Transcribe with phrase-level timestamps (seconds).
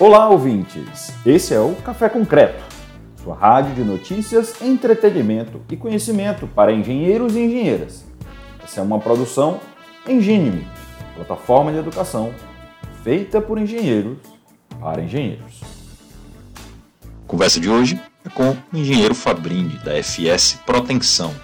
[0.00, 1.12] Olá, ouvintes!
[1.26, 2.62] Esse é o Café Concreto,
[3.20, 8.04] sua rádio de notícias, entretenimento e conhecimento para engenheiros e engenheiras.
[8.62, 9.58] Essa é uma produção
[10.06, 10.64] Engine,
[11.16, 12.32] plataforma de educação
[13.02, 14.18] feita por engenheiros
[14.78, 15.60] para engenheiros.
[17.26, 21.34] Conversa de hoje é com o engenheiro Fabrini, da FS Proteção,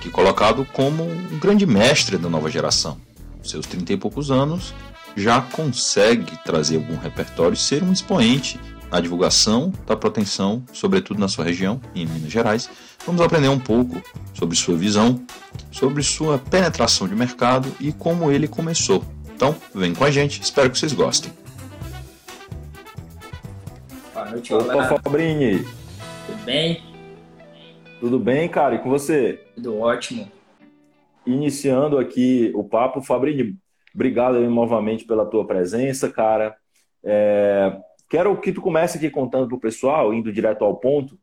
[0.00, 2.96] que é colocado como um grande mestre da nova geração.
[3.42, 4.72] Seus 30 e poucos anos,
[5.16, 11.28] já consegue trazer algum repertório e ser um expoente na divulgação da proteção, sobretudo na
[11.28, 12.70] sua região, em Minas Gerais.
[13.04, 14.02] Vamos aprender um pouco
[14.34, 15.22] sobre sua visão,
[15.70, 19.04] sobre sua penetração de mercado e como ele começou.
[19.34, 21.32] Então, vem com a gente, espero que vocês gostem.
[24.12, 25.64] Boa noite, Opa, Fabrini.
[26.26, 26.82] Tudo bem?
[28.00, 28.76] Tudo bem, cara?
[28.76, 29.44] E com você?
[29.54, 30.30] Tudo ótimo.
[31.26, 33.56] Iniciando aqui o papo, Fabrini,
[33.98, 36.56] Obrigado novamente pela tua presença, cara.
[37.02, 37.76] É,
[38.08, 41.18] quero que tu comece aqui contando para o pessoal, indo direto ao ponto.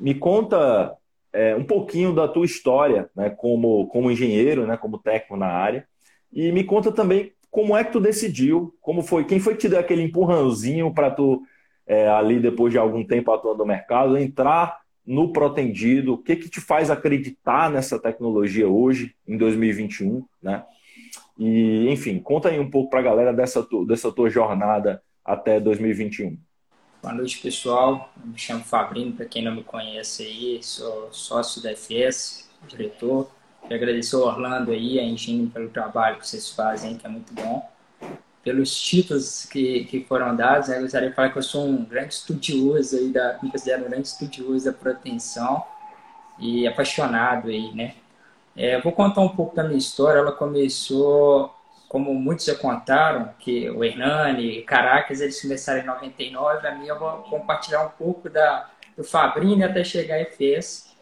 [0.00, 0.96] Me conta
[1.32, 5.86] é, um pouquinho da tua história, né, como, como engenheiro, né, como técnico na área,
[6.32, 9.68] e me conta também como é que tu decidiu, como foi, quem foi que te
[9.68, 11.40] deu aquele empurrãozinho para tu
[11.86, 16.50] é, ali depois de algum tempo atuando no mercado entrar no protendido, o que que
[16.50, 20.64] te faz acreditar nessa tecnologia hoje em 2021, né?
[21.44, 26.38] E, enfim, conta aí um pouco para a galera dessa, dessa tua jornada até 2021.
[27.02, 28.12] Boa noite, pessoal.
[28.22, 33.28] Eu me chamo Fabrino, para quem não me conhece aí, sou sócio da FS, diretor.
[33.62, 37.34] Quero agradecer ao Orlando aí, a Engine, pelo trabalho que vocês fazem, que é muito
[37.34, 37.68] bom.
[38.44, 42.14] Pelos títulos que, que foram dados, eu gostaria de falar que eu sou um grande
[42.14, 45.60] estudioso aí, da, me considero um grande estudioso da proteção
[46.38, 47.94] e apaixonado aí, né?
[48.56, 50.18] É, vou contar um pouco da minha história.
[50.18, 51.54] Ela começou,
[51.88, 56.66] como muitos já contaram, que o Hernani, Caracas, eles começaram em 99.
[56.66, 60.92] A minha eu vou compartilhar um pouco da, do Fabrini até chegar em FES.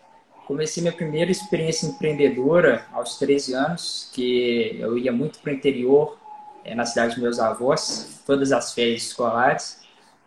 [0.46, 6.18] Comecei minha primeira experiência empreendedora aos 13 anos, que eu ia muito para o interior,
[6.64, 9.79] é, na cidade dos meus avós, todas as férias escolares.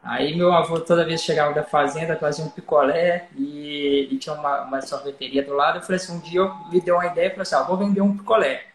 [0.04, 4.64] Aí meu avô toda vez chegava da fazenda, fazia um picolé e, e tinha uma,
[4.64, 5.78] uma, sorveteria do lado.
[5.78, 7.78] Eu falei assim, um dia eu, me deu uma ideia, e falei assim, ah, vou
[7.78, 8.66] vender um picolé.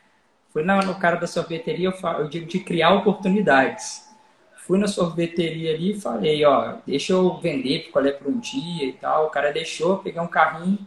[0.50, 4.08] Fui na, no cara da sorveteria, eu, falo, eu digo de criar oportunidades.
[4.56, 8.92] Fui na sorveteria ali e falei, ó, deixa eu vender picolé por um dia e
[8.94, 9.26] tal.
[9.26, 10.78] O cara deixou, peguei um carrinho,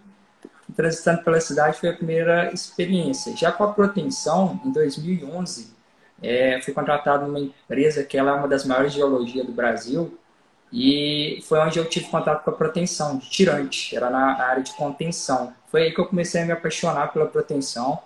[0.75, 3.35] transitando pela cidade, foi a primeira experiência.
[3.37, 5.71] Já com a proteção, em 2011,
[6.21, 10.17] é, fui contratado numa empresa que ela é uma das maiores de geologia do Brasil,
[10.71, 14.73] e foi onde eu tive contato com a proteção, de tirante, era na área de
[14.73, 15.53] contenção.
[15.69, 17.99] Foi aí que eu comecei a me apaixonar pela proteção,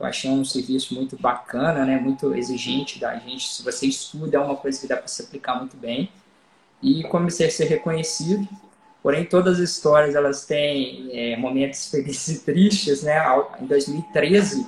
[0.00, 3.46] eu achei um serviço muito bacana, né, muito exigente da gente.
[3.46, 6.10] Se você estuda, é uma coisa que dá para se aplicar muito bem.
[6.82, 8.48] E comecei a ser reconhecido.
[9.02, 13.22] Porém, todas as histórias elas têm é, momentos felizes e tristes, né?
[13.60, 14.66] Em 2013,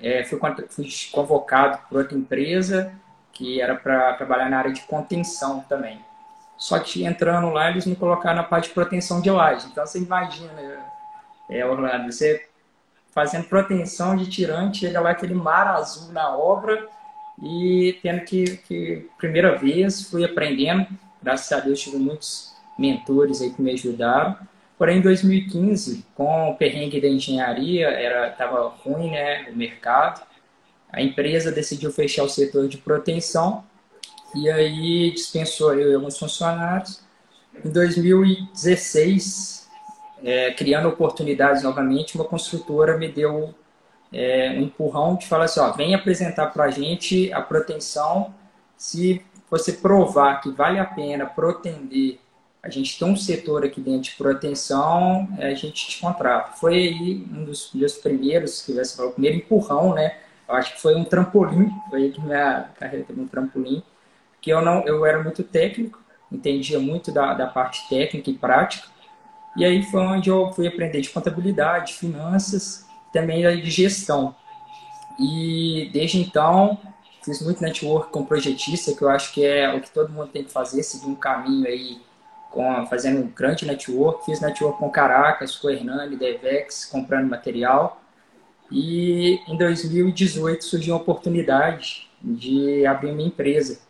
[0.00, 0.38] é, fui,
[0.68, 2.92] fui convocado por outra empresa
[3.32, 5.98] que era para trabalhar na área de contenção também.
[6.58, 9.68] Só que entrando lá, eles me colocaram na parte de proteção de laje.
[9.70, 10.52] Então você imagina,
[11.48, 12.44] é, Orlando, você
[13.12, 16.88] fazendo proteção de tirante, chega lá aquele mar azul na obra
[17.42, 20.86] e tendo que, que primeira vez, fui aprendendo.
[21.22, 24.36] Graças a Deus tive muitos mentores aí que me ajudaram.
[24.76, 30.24] Porém, em 2015, com o perrengue da engenharia, era estava ruim, né, o mercado.
[30.92, 33.64] A empresa decidiu fechar o setor de proteção
[34.34, 37.00] e aí dispensou eu e alguns funcionários.
[37.64, 39.68] Em 2016,
[40.22, 43.54] é, criando oportunidades novamente, uma construtora me deu
[44.12, 48.34] é, um empurrão de falar assim, ó, vem apresentar para a gente a proteção,
[48.76, 52.18] se você provar que vale a pena protender,
[52.62, 56.52] a gente tem um setor aqui dentro de proteção, a gente te contrata.
[56.56, 60.16] Foi aí um dos meus primeiros, que você falou, o primeiro empurrão, né?
[60.48, 63.82] Eu acho que foi um trampolim, foi aí que minha carreira teve um trampolim
[64.40, 68.86] que eu não eu era muito técnico, entendia muito da, da parte técnica e prática.
[69.56, 74.34] E aí foi onde eu fui aprender de contabilidade, finanças, também de gestão.
[75.18, 76.78] E desde então
[77.24, 80.44] fiz muito network com projetista, que eu acho que é o que todo mundo tem
[80.44, 82.00] que fazer, seguir um caminho aí
[82.50, 84.24] com, fazendo um grande network.
[84.24, 88.00] Fiz network com Caracas, com Hernani, Devex, comprando material.
[88.70, 93.80] E em 2018 surgiu a oportunidade de abrir uma empresa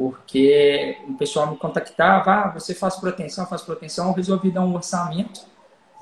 [0.00, 4.74] porque o pessoal me contactava, ah, você faz proteção, faz proteção, eu resolvi dar um
[4.74, 5.42] orçamento,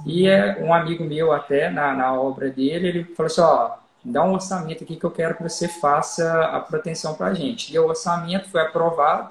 [0.07, 3.73] e é um amigo meu até, na, na obra dele, ele falou assim, ó,
[4.05, 7.75] dá um orçamento aqui que eu quero que você faça a proteção para a gente.
[7.75, 9.31] E o orçamento foi aprovado,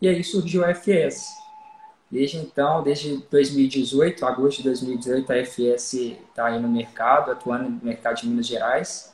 [0.00, 1.34] e aí surgiu a FS.
[2.08, 7.80] Desde então, desde 2018, agosto de 2018, a FS está aí no mercado, atuando no
[7.82, 9.12] mercado de Minas Gerais.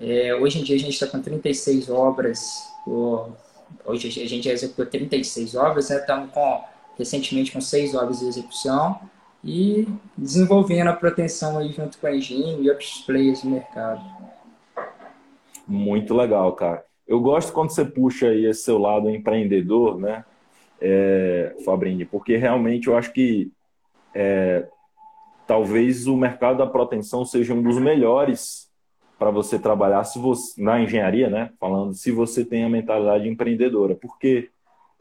[0.00, 2.40] É, hoje em dia a gente está com 36 obras,
[3.84, 5.96] hoje a gente já executou 36 obras, né?
[5.96, 6.64] estamos com,
[6.98, 9.00] recentemente com 6 obras de execução
[9.42, 14.02] e desenvolvendo a proteção aí junto com a Engine e outros players do mercado.
[15.66, 16.84] Muito legal, cara.
[17.06, 20.24] Eu gosto quando você puxa aí esse seu lado empreendedor, né,
[20.80, 23.50] é, Fabrini, porque realmente eu acho que
[24.14, 24.66] é,
[25.46, 28.69] talvez o mercado da proteção seja um dos melhores
[29.20, 31.50] para você trabalhar se você, na engenharia, né?
[31.60, 34.48] Falando, se você tem a mentalidade empreendedora, porque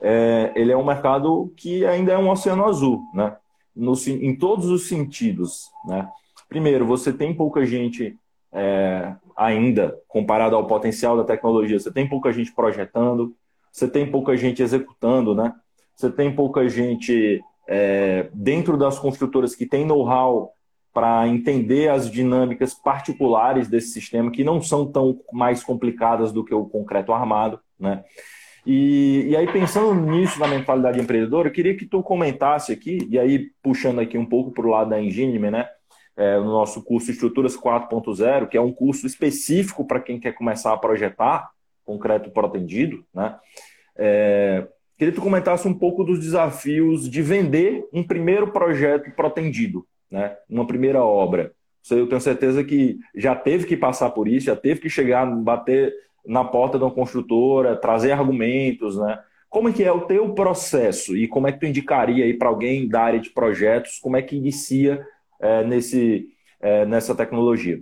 [0.01, 3.37] é, ele é um mercado que ainda é um oceano azul, né?
[3.73, 5.69] no, em todos os sentidos.
[5.85, 6.05] Né?
[6.49, 8.17] Primeiro, você tem pouca gente
[8.51, 13.33] é, ainda, comparado ao potencial da tecnologia, você tem pouca gente projetando,
[13.71, 15.53] você tem pouca gente executando, né?
[15.95, 20.51] você tem pouca gente é, dentro das construtoras que tem know-how
[20.99, 26.53] para entender as dinâmicas particulares desse sistema, que não são tão mais complicadas do que
[26.53, 27.57] o concreto armado.
[27.79, 28.03] Né?
[28.65, 33.17] E, e aí, pensando nisso, na mentalidade empreendedora, eu queria que tu comentasse aqui, e
[33.17, 35.69] aí puxando aqui um pouco para o lado da Engine, né?
[36.17, 40.73] É, no nosso curso Estruturas 4.0, que é um curso específico para quem quer começar
[40.73, 41.49] a projetar
[41.85, 43.37] concreto protendido, né?
[43.95, 44.67] É,
[44.97, 50.35] queria que tu comentasse um pouco dos desafios de vender um primeiro projeto protendido, né?
[50.49, 51.53] Uma primeira obra.
[51.89, 55.93] Eu tenho certeza que já teve que passar por isso, já teve que chegar, bater
[56.25, 59.19] na porta de uma construtora, trazer argumentos, né?
[59.49, 62.49] Como é que é o teu processo e como é que tu indicaria aí para
[62.49, 65.03] alguém da área de projetos, como é que inicia
[65.39, 66.27] é, nesse,
[66.61, 67.81] é, nessa tecnologia?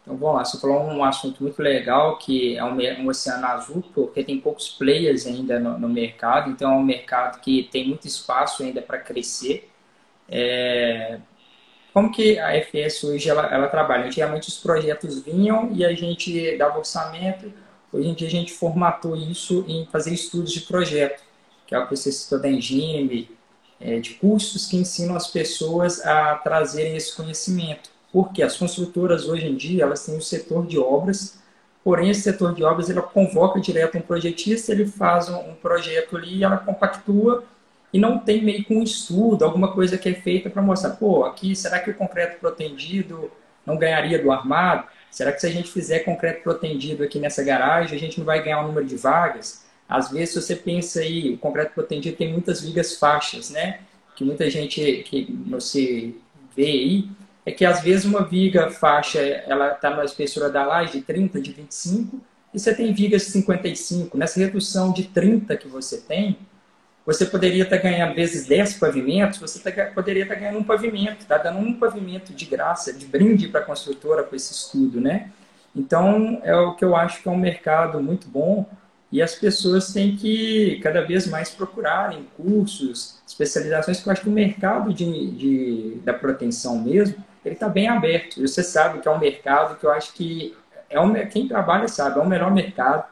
[0.00, 3.82] Então, vamos lá, você falou um assunto muito legal, que é um, um oceano azul,
[3.92, 8.06] porque tem poucos players ainda no, no, mercado, então é um mercado que tem muito
[8.06, 9.68] espaço ainda para crescer.
[10.28, 11.18] É,
[11.98, 14.06] como que a FS hoje ela, ela trabalha?
[14.06, 17.52] Antigamente os projetos vinham e a gente dava orçamento,
[17.90, 21.22] Hoje em dia a gente formatou isso em fazer estudos de projeto,
[21.66, 23.30] que é o que você citou da Engine,
[23.80, 27.88] é, de cursos que ensinam as pessoas a trazerem esse conhecimento.
[28.12, 31.38] Porque as construtoras hoje em dia elas têm o setor de obras,
[31.82, 36.14] porém esse setor de obras ela convoca direto um projetista, ele faz um, um projeto
[36.14, 37.42] ali, ela compactua
[37.92, 41.24] e não tem meio que um estudo, alguma coisa que é feita para mostrar, pô,
[41.24, 43.30] aqui será que o concreto protendido
[43.64, 44.84] não ganharia do armado?
[45.10, 48.42] Será que se a gente fizer concreto protendido aqui nessa garagem, a gente não vai
[48.42, 49.64] ganhar o um número de vagas?
[49.88, 53.80] Às vezes, se você pensa aí, o concreto protendido tem muitas vigas faixas, né?
[54.14, 56.14] Que muita gente que você
[56.54, 57.08] vê aí,
[57.46, 61.40] é que às vezes uma viga faixa, ela está na espessura da laje de 30,
[61.40, 62.20] de 25,
[62.52, 64.18] e você tem vigas de 55.
[64.18, 66.36] Nessa redução de 30 que você tem,
[67.08, 71.38] você poderia estar ganhando, vezes 10 pavimentos, você tá, poderia estar ganhando um pavimento, está
[71.38, 75.30] dando um pavimento de graça, de brinde para a construtora com esse estudo, né?
[75.74, 78.66] Então, é o que eu acho que é um mercado muito bom
[79.10, 84.28] e as pessoas têm que cada vez mais procurarem cursos, especializações, que eu acho que
[84.28, 88.46] o mercado de, de da proteção mesmo, ele está bem aberto.
[88.46, 90.54] Você sabe que é um mercado que eu acho que
[90.90, 93.06] é um, quem trabalha sabe, é o melhor mercado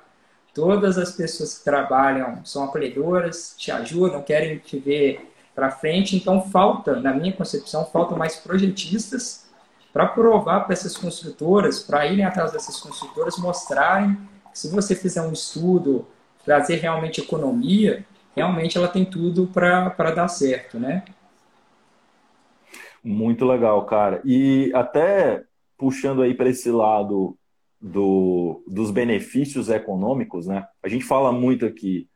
[0.57, 6.17] Todas as pessoas que trabalham são acolhedoras, te ajudam, querem te ver para frente.
[6.17, 9.47] Então, falta, na minha concepção, falta mais projetistas
[9.93, 14.17] para provar para essas construtoras, para irem atrás dessas construtoras, mostrarem
[14.51, 16.07] que se você fizer um estudo,
[16.43, 21.05] trazer realmente economia, realmente ela tem tudo para dar certo, né?
[23.05, 24.23] Muito legal, cara.
[24.25, 25.45] E até
[25.77, 27.37] puxando aí para esse lado
[27.81, 30.67] do, dos benefícios econômicos, né?
[30.83, 32.09] A gente fala muito aqui,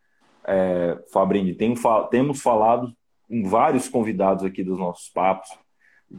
[0.46, 1.74] é, Fabrini, tem,
[2.10, 2.92] temos falado
[3.28, 5.48] com vários convidados aqui dos nossos papos,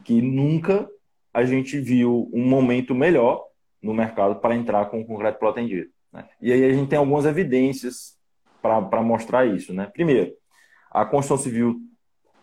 [0.03, 0.89] que nunca
[1.33, 3.43] a gente viu um momento melhor
[3.81, 5.89] no mercado para entrar com o concreto protendido.
[6.11, 6.27] Né?
[6.41, 8.17] E aí a gente tem algumas evidências
[8.61, 9.73] para mostrar isso.
[9.73, 9.87] Né?
[9.87, 10.33] Primeiro,
[10.91, 11.79] a construção civil,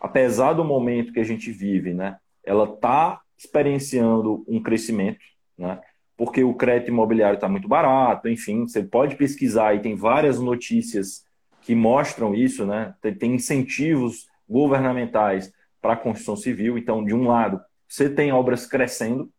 [0.01, 5.19] apesar do momento que a gente vive, né, ela está experienciando um crescimento.
[5.57, 5.79] Né?
[6.19, 11.23] Porque o crédito imobiliário está muito barato, enfim, você pode pesquisar e tem várias notícias
[11.61, 12.93] que mostram isso, né?
[13.17, 15.49] Tem incentivos governamentais
[15.81, 16.77] para a construção civil.
[16.77, 19.29] Então, de um lado, você tem obras crescendo,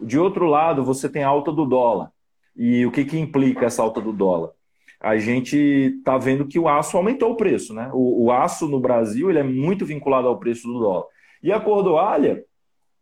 [0.00, 2.10] de outro lado, você tem a alta do dólar.
[2.56, 4.52] E o que, que implica essa alta do dólar?
[4.98, 5.58] A gente
[5.98, 7.90] está vendo que o aço aumentou o preço, né?
[7.92, 11.04] O, o aço no Brasil ele é muito vinculado ao preço do dólar.
[11.42, 12.42] E a cordoalha,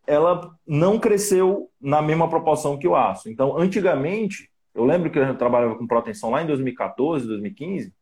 [0.06, 3.28] ela não cresceu na mesma proporção que o aço.
[3.28, 7.92] Então, antigamente, eu lembro que eu trabalhava com proteção lá em 2014, 2015,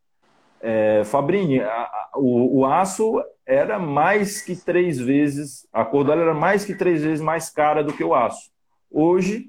[0.61, 6.35] é, Fabrini, a, a, o, o, aço era mais que três vezes, a cordalha era
[6.35, 8.50] mais que três vezes mais cara do que o aço.
[8.90, 9.47] Hoje,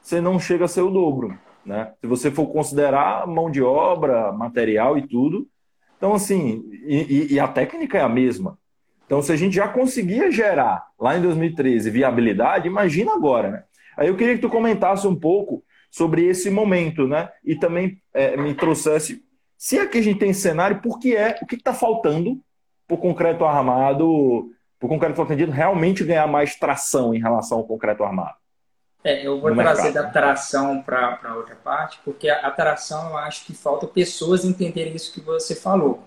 [0.00, 1.36] você não chega a ser o dobro.
[1.64, 1.92] Né?
[2.00, 5.48] Se você for considerar mão de obra, material e tudo.
[5.96, 8.58] Então, assim, e, e a técnica é a mesma.
[9.12, 13.64] Então, se a gente já conseguia gerar lá em 2013 viabilidade, imagina agora, né?
[13.94, 17.28] Aí eu queria que tu comentasse um pouco sobre esse momento, né?
[17.44, 19.22] E também é, me trouxesse
[19.58, 22.40] se aqui a gente tem cenário, por que é, o que está faltando
[22.88, 24.50] para o concreto armado,
[24.80, 28.36] para o concreto atendido realmente ganhar mais tração em relação ao concreto armado?
[29.04, 30.04] É, eu vou trazer mercado.
[30.04, 34.96] da tração para outra parte, porque a, a tração eu acho que falta pessoas entenderem
[34.96, 36.02] isso que você falou.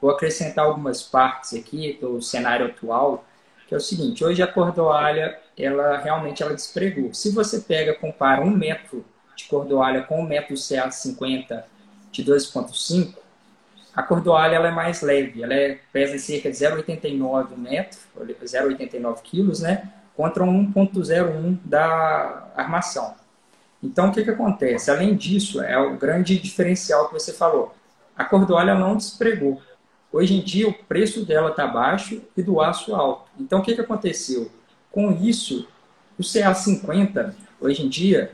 [0.00, 3.24] Vou acrescentar algumas partes aqui do cenário atual,
[3.68, 7.12] que é o seguinte: hoje a cordoalha, ela realmente ela despregou.
[7.12, 9.04] Se você pega, compara um metro
[9.36, 11.62] de cordoalha com um metro CA50
[12.10, 13.14] de 2,5,
[13.94, 19.60] a cordoalha ela é mais leve, ela é, pesa cerca de 0,89 metros, 0,89 quilos,
[19.60, 19.90] né?
[20.16, 23.14] Contra 1,01 da armação.
[23.82, 24.90] Então, o que, que acontece?
[24.90, 27.74] Além disso, é o grande diferencial que você falou.
[28.16, 29.60] A cordoalha não despregou.
[30.12, 33.30] Hoje em dia, o preço dela está baixo e do aço alto.
[33.38, 34.50] Então, o que, que aconteceu?
[34.90, 35.68] Com isso,
[36.18, 38.32] o CA50, hoje em dia,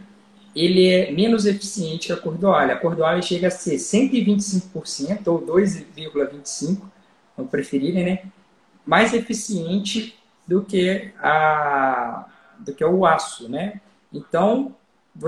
[0.55, 2.75] ele é menos eficiente que a cordoalha.
[2.75, 6.81] A cordoalha chega a ser 125% ou 2,25%,
[7.37, 8.23] não preferirem, né?
[8.87, 12.27] Mais eficiente do que a
[12.59, 13.83] do que o aço, né?
[14.11, 14.75] Então,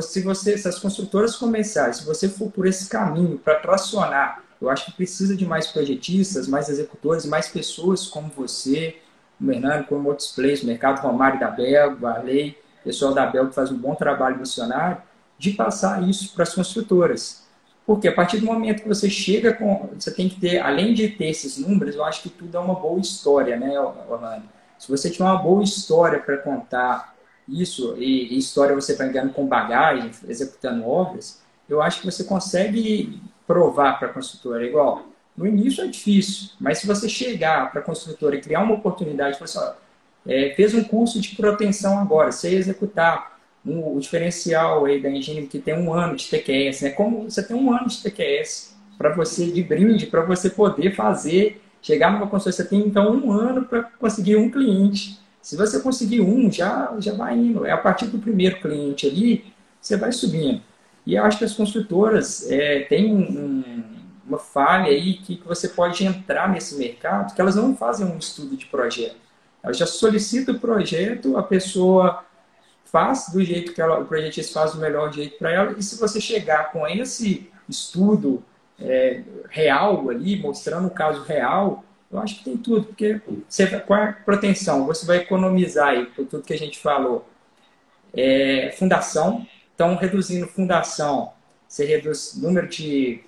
[0.01, 4.69] se você, se as construtoras começarem, se você for por esse caminho para tracionar, eu
[4.69, 8.97] acho que precisa de mais projetistas, mais executores, mais pessoas como você,
[9.41, 13.49] o Hernando, como outros players, o Mercado Romário da Bel, a Lei, pessoal da Bel
[13.49, 14.99] que faz um bom trabalho missionário,
[15.39, 17.47] de passar isso para as construtoras.
[17.87, 19.89] Porque a partir do momento que você chega com.
[19.99, 22.75] Você tem que ter, além de ter esses números, eu acho que tudo é uma
[22.75, 24.45] boa história, né, Orlando?
[24.79, 27.17] Se você tiver uma boa história para contar
[27.49, 32.25] isso, e, e, história você vai ganhando com bagagem, executando obras, eu acho que você
[32.25, 34.65] consegue provar para a construtora.
[34.65, 38.75] Igual, no início é difícil, mas se você chegar para a construtora e criar uma
[38.75, 39.79] oportunidade, falar assim,
[40.27, 45.49] é, fez um curso de proteção agora, sei executar, um, o diferencial aí da engenharia
[45.49, 46.91] que tem um ano de TQS, né?
[46.91, 51.61] Como você tem um ano de TQS para você de brinde, para você poder fazer,
[51.83, 55.19] chegar numa construção, você tem então um ano para conseguir um cliente.
[55.43, 57.65] Se você conseguir um, já já vai indo.
[57.65, 59.45] É a partir do primeiro cliente ali,
[59.81, 60.61] você vai subindo.
[61.09, 63.83] E eu acho que as construtoras é, têm um,
[64.27, 68.19] uma falha aí que, que você pode entrar nesse mercado, que elas não fazem um
[68.19, 69.17] estudo de projeto.
[69.63, 72.27] Elas já solicitam o projeto, a pessoa
[72.85, 75.75] faz do jeito que ela, o projetista faz do melhor jeito para ela.
[75.79, 78.45] E se você chegar com esse estudo
[78.79, 83.95] é, real ali, mostrando o caso real, eu acho que tem tudo, porque você, com
[83.95, 87.27] a proteção, você vai economizar aí por tudo que a gente falou.
[88.13, 89.47] É, fundação,
[89.79, 91.31] então reduzindo fundação,
[91.69, 93.21] você reduz número de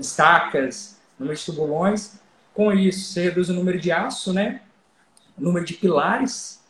[0.00, 2.14] estacas, número de tubulões,
[2.52, 4.62] com isso você reduz o número de aço, né?
[5.38, 6.60] O número de pilares,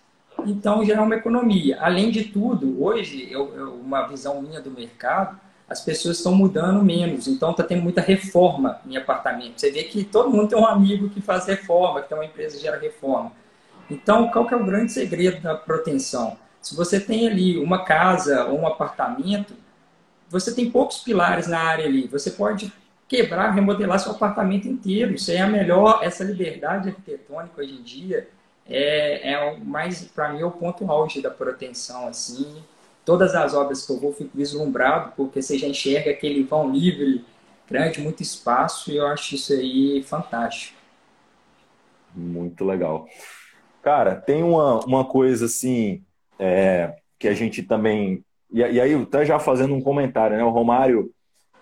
[0.47, 1.79] então gerar uma economia.
[1.81, 6.85] Além de tudo, hoje, eu, eu, uma visão minha do mercado, as pessoas estão mudando
[6.85, 9.63] menos, então está tendo muita reforma em apartamento.
[9.63, 12.59] Você vê que todo mundo tem um amigo que faz reforma, que tem uma empresa
[12.59, 13.33] que gera reforma.
[13.91, 16.37] Então, qual que é o grande segredo da proteção?
[16.61, 19.55] Se você tem ali uma casa ou um apartamento,
[20.29, 22.07] você tem poucos pilares na área ali.
[22.09, 22.73] Você pode
[23.09, 25.15] quebrar, remodelar seu apartamento inteiro.
[25.15, 28.29] Isso é a melhor, essa liberdade arquitetônica hoje em dia
[28.71, 32.63] é, é o mais, para mim, é o ponto auge da proteção, assim.
[33.05, 37.25] Todas as obras que eu vou, fico vislumbrado, porque você já enxerga aquele vão livre,
[37.69, 40.79] grande, muito espaço, e eu acho isso aí fantástico.
[42.15, 43.09] Muito legal.
[43.83, 46.05] Cara, tem uma, uma coisa assim,
[46.41, 48.25] é, que a gente também.
[48.53, 50.43] E, e aí, até já fazendo um comentário, né?
[50.43, 51.11] O Romário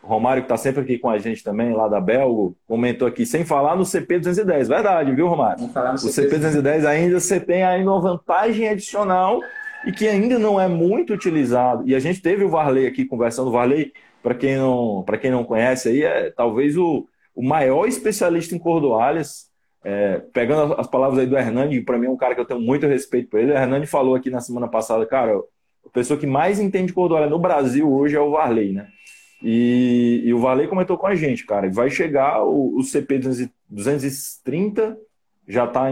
[0.08, 3.44] Romário, que está sempre aqui com a gente também, lá da Belgo, comentou aqui, sem
[3.44, 4.66] falar no CP210.
[4.66, 5.64] Verdade, viu, Romário?
[5.64, 9.40] o CP210 ainda você tem ainda uma vantagem adicional
[9.86, 11.82] e que ainda não é muito utilizado.
[11.86, 13.48] E a gente teve o Varley aqui conversando.
[13.48, 13.92] O Varley,
[14.22, 19.47] para quem, não, quem não conhece, aí é talvez o, o maior especialista em cordoalhas.
[19.84, 22.60] É, pegando as palavras aí do Hernani, para mim é um cara que eu tenho
[22.60, 23.52] muito respeito por ele.
[23.52, 25.38] O Hernani falou aqui na semana passada, cara,
[25.86, 28.88] a pessoa que mais entende cordoalha no Brasil hoje é o Varley, né?
[29.42, 33.20] E, e o Valei comentou com a gente, cara, vai chegar o, o CP
[33.68, 34.96] 230,
[35.46, 35.88] já está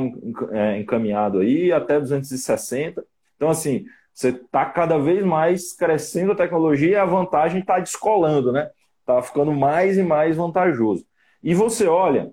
[0.53, 3.05] é, encaminhado aí, até 260.
[3.37, 8.53] Então, assim, você está cada vez mais crescendo a tecnologia e a vantagem está descolando,
[8.53, 8.69] né?
[9.01, 11.07] Está ficando mais e mais vantajoso.
[11.43, 12.33] E você olha,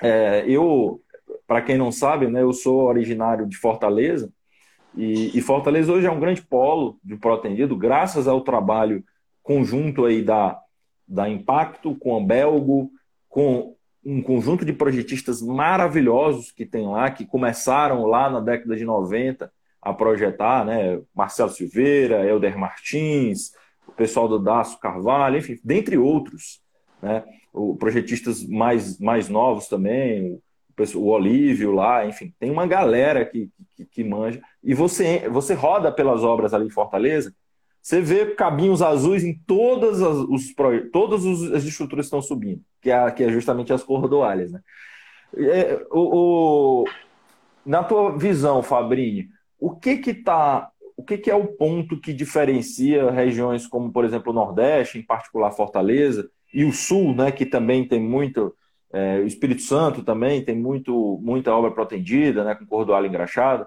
[0.00, 1.00] é, eu,
[1.46, 4.32] para quem não sabe, né, eu sou originário de Fortaleza,
[4.96, 9.02] e, e, Fortaleza hoje é um grande polo de protendido, graças ao trabalho
[9.42, 10.60] conjunto aí da,
[11.06, 12.90] da Impacto com a Belgo,
[13.28, 13.74] com
[14.04, 19.50] um conjunto de projetistas maravilhosos que tem lá, que começaram lá na década de 90
[19.80, 21.00] a projetar, né?
[21.14, 23.52] Marcelo Silveira, Helder Martins,
[23.86, 26.60] o pessoal do Daço Carvalho, enfim, dentre outros,
[27.02, 27.24] né?
[27.78, 33.84] Projetistas mais, mais novos também, o, o Olívio lá, enfim, tem uma galera que, que,
[33.84, 34.42] que manja.
[34.62, 37.34] E você, você roda pelas obras ali em Fortaleza,
[37.80, 40.54] você vê cabinhos azuis em todas as, os,
[40.90, 44.52] todas as estruturas que estão subindo, que é, que é justamente as cordoalhas.
[44.52, 44.60] Né?
[45.36, 46.84] É, o, o,
[47.64, 49.28] na tua visão, Fabrini,
[49.60, 54.04] o que que tá, o que que é o ponto que diferencia regiões como, por
[54.04, 58.54] exemplo, o Nordeste, em particular Fortaleza, e o Sul, né, que também tem muito,
[58.92, 63.66] é, o Espírito Santo também tem muito, muita obra protendida, né, com cordoalho engraxado.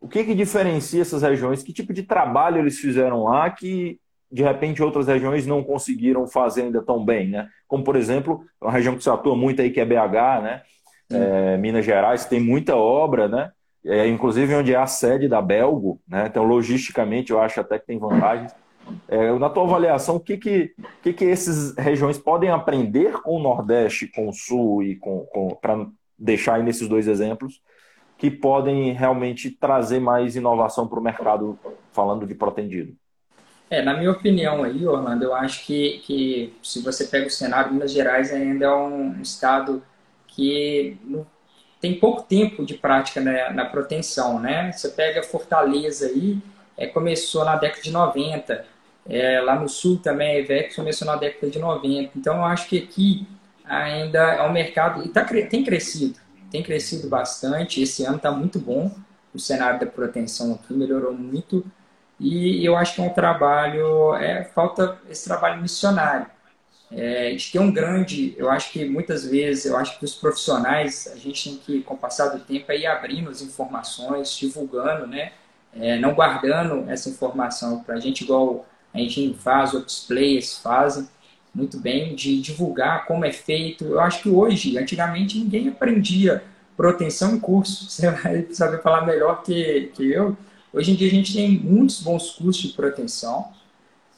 [0.00, 1.64] O que, que diferencia essas regiões?
[1.64, 3.98] Que tipo de trabalho eles fizeram lá que,
[4.30, 7.48] de repente, outras regiões não conseguiram fazer ainda tão bem, né?
[7.66, 10.62] Como, por exemplo, uma região que se atua muito aí, que é BH, né?
[11.10, 13.50] É, Minas Gerais tem muita obra, né?
[13.84, 16.26] É, inclusive onde é a sede da Belgo, né?
[16.28, 18.54] Então, logisticamente, eu acho até que tem vantagens.
[19.08, 23.42] É, na tua avaliação, o que que, que que essas regiões podem aprender com o
[23.42, 25.86] Nordeste, com o Sul e com, com para
[26.18, 27.60] deixar aí nesses dois exemplos,
[28.18, 31.58] que podem realmente trazer mais inovação para o mercado,
[31.92, 32.94] falando de protendido?
[33.68, 37.72] É, na minha opinião aí, Orlando, eu acho que, que se você pega o cenário,
[37.72, 39.82] Minas Gerais ainda é um estado
[40.28, 40.98] que
[41.80, 44.70] tem pouco tempo de prática na, na proteção, né?
[44.70, 46.38] Você pega Fortaleza aí,
[46.76, 48.64] é, começou na década de 90,
[49.06, 52.12] é, lá no sul também, a EVEX começou na década de 90.
[52.16, 53.26] Então, eu acho que aqui
[53.64, 56.18] ainda é um mercado, e tá, tem crescido,
[56.50, 57.82] tem crescido bastante.
[57.82, 58.94] Esse ano está muito bom.
[59.34, 61.64] O cenário da proteção aqui melhorou muito.
[62.20, 66.26] E eu acho que é um trabalho, é, falta esse trabalho missionário.
[66.94, 71.10] É, de ter um grande, eu acho que muitas vezes, eu acho que os profissionais,
[71.10, 75.32] a gente tem que, com o passar do tempo, ir abrindo as informações, divulgando, né?
[75.74, 81.08] É, não guardando essa informação para a gente, igual a gente faz, outros players fazem
[81.54, 83.84] muito bem, de divulgar como é feito.
[83.84, 86.42] Eu acho que hoje, antigamente, ninguém aprendia
[86.76, 87.88] proteção em curso.
[87.90, 90.36] Você vai saber falar melhor que, que eu.
[90.72, 93.52] Hoje em dia a gente tem muitos bons cursos de proteção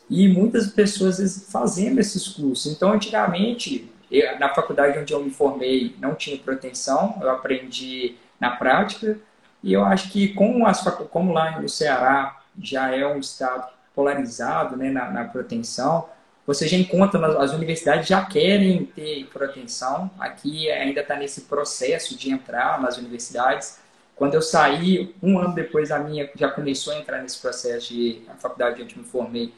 [0.09, 2.73] e muitas pessoas fazendo esses cursos.
[2.73, 8.51] Então, antigamente, eu, na faculdade onde eu me formei, não tinha proteção, eu aprendi na
[8.51, 9.19] prática.
[9.63, 14.77] E eu acho que, como, as, como lá no Ceará já é um estado polarizado
[14.77, 16.09] né, na, na proteção,
[16.47, 22.31] você já encontra, as universidades já querem ter proteção, aqui ainda está nesse processo de
[22.31, 23.79] entrar nas universidades.
[24.15, 28.23] Quando eu saí, um ano depois a minha já começou a entrar nesse processo de
[28.29, 29.55] a faculdade onde me formei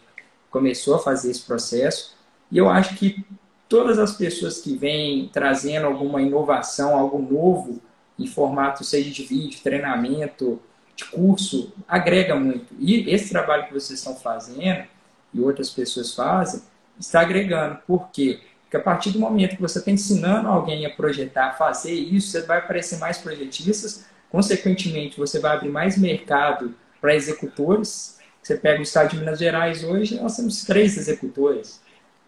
[0.48, 2.16] começou a fazer esse processo.
[2.50, 3.24] E eu acho que
[3.68, 7.80] todas as pessoas que vêm trazendo alguma inovação, algo novo
[8.18, 10.60] em formato seja de vídeo, treinamento,
[10.96, 12.74] de curso, agrega muito.
[12.78, 14.84] E esse trabalho que vocês estão fazendo
[15.32, 16.62] e outras pessoas fazem,
[16.98, 17.78] está agregando.
[17.86, 18.40] Por quê?
[18.62, 22.30] Porque a partir do momento que você está ensinando alguém a projetar, a fazer isso,
[22.30, 28.18] você vai aparecer mais projetistas, consequentemente, você vai abrir mais mercado para executores.
[28.42, 31.80] Você pega o estado de Minas Gerais hoje, nós temos três executores.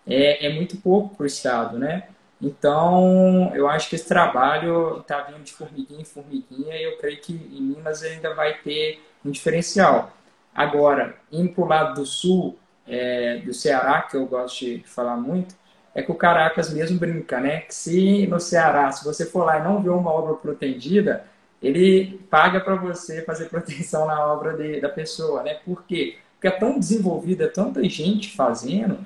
[0.07, 2.09] É, é muito pouco para o estado, né?
[2.41, 7.21] Então, eu acho que esse trabalho está vindo de formiguinha em formiguinha e eu creio
[7.21, 10.13] que em Minas ainda vai ter um diferencial.
[10.55, 15.17] Agora, indo para o lado do sul, é, do Ceará, que eu gosto de falar
[15.17, 15.55] muito,
[15.95, 17.61] é que o Caracas mesmo brinca, né?
[17.63, 21.25] Que se no Ceará, se você for lá e não ver uma obra protegida,
[21.61, 25.55] ele paga para você fazer proteção na obra de, da pessoa, né?
[25.65, 26.19] Por quê?
[26.35, 29.05] Porque é tão desenvolvida, é tanta gente fazendo,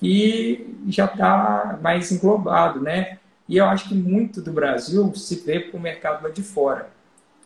[0.00, 3.18] que já está mais englobado, né?
[3.48, 6.90] E eu acho que muito do Brasil se vê para o mercado lá de fora.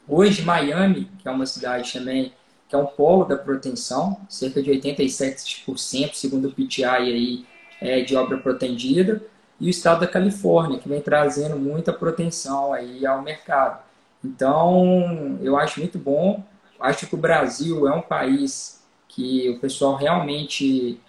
[0.06, 2.32] Hoje, Miami, que é uma cidade também
[2.68, 7.46] que é um polo da proteção, cerca de 87%, segundo o PTI aí,
[7.80, 9.22] é, de obra protendida,
[9.60, 13.82] e o estado da Califórnia, que vem trazendo muita proteção aí ao mercado.
[14.24, 16.42] Então, eu acho muito bom.
[16.80, 21.00] Acho que o Brasil é um país que o pessoal realmente,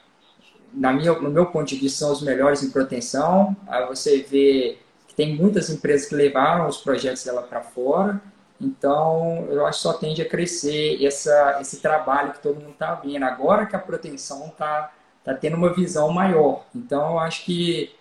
[0.76, 3.56] na minha, no meu ponto de vista, são os melhores em proteção.
[3.68, 8.22] Aí você vê que tem muitas empresas que levaram os projetos dela para fora
[8.60, 12.96] então, eu acho que só tende a crescer essa, esse trabalho que todo mundo está
[12.96, 13.24] vendo.
[13.24, 16.66] Agora que a proteção está tá tendo uma visão maior.
[16.74, 17.92] Então, eu acho que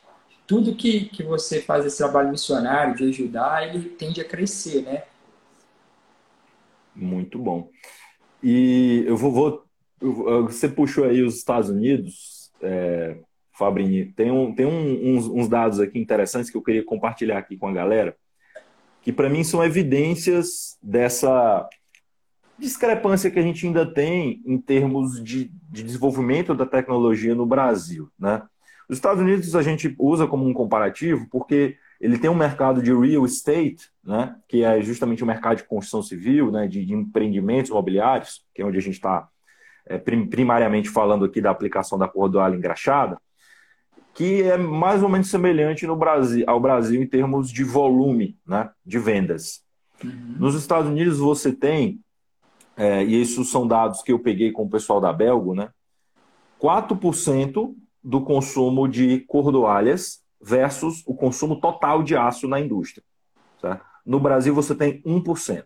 [0.46, 5.02] tudo que, que você faz esse trabalho missionário de ajudar, ele tende a crescer, né?
[6.94, 7.68] Muito bom.
[8.42, 9.64] E eu vou, vou
[10.44, 13.16] você puxou aí os Estados Unidos, é,
[13.52, 17.56] Fabrini, tem, um, tem um, uns, uns, dados aqui interessantes que eu queria compartilhar aqui
[17.56, 18.16] com a galera,
[19.02, 21.68] que para mim são evidências dessa
[22.58, 28.08] discrepância que a gente ainda tem em termos de, de desenvolvimento da tecnologia no Brasil,
[28.18, 28.42] né?
[28.88, 32.92] Os Estados Unidos a gente usa como um comparativo porque ele tem um mercado de
[32.92, 37.70] real estate, né, que é justamente o mercado de construção civil, né, de, de empreendimentos
[37.70, 39.28] imobiliários, que é onde a gente está
[40.28, 43.18] primariamente falando aqui da aplicação da cordoalha engraxada,
[44.14, 48.70] que é mais ou menos semelhante no Brasil, ao Brasil em termos de volume né,
[48.84, 49.62] de vendas.
[50.02, 50.36] Uhum.
[50.38, 52.00] Nos Estados Unidos você tem,
[52.76, 55.70] é, e isso são dados que eu peguei com o pessoal da Belgo, né,
[56.60, 63.02] 4% do consumo de cordoalhas versus o consumo total de aço na indústria.
[64.04, 65.64] No Brasil, você tem 1%.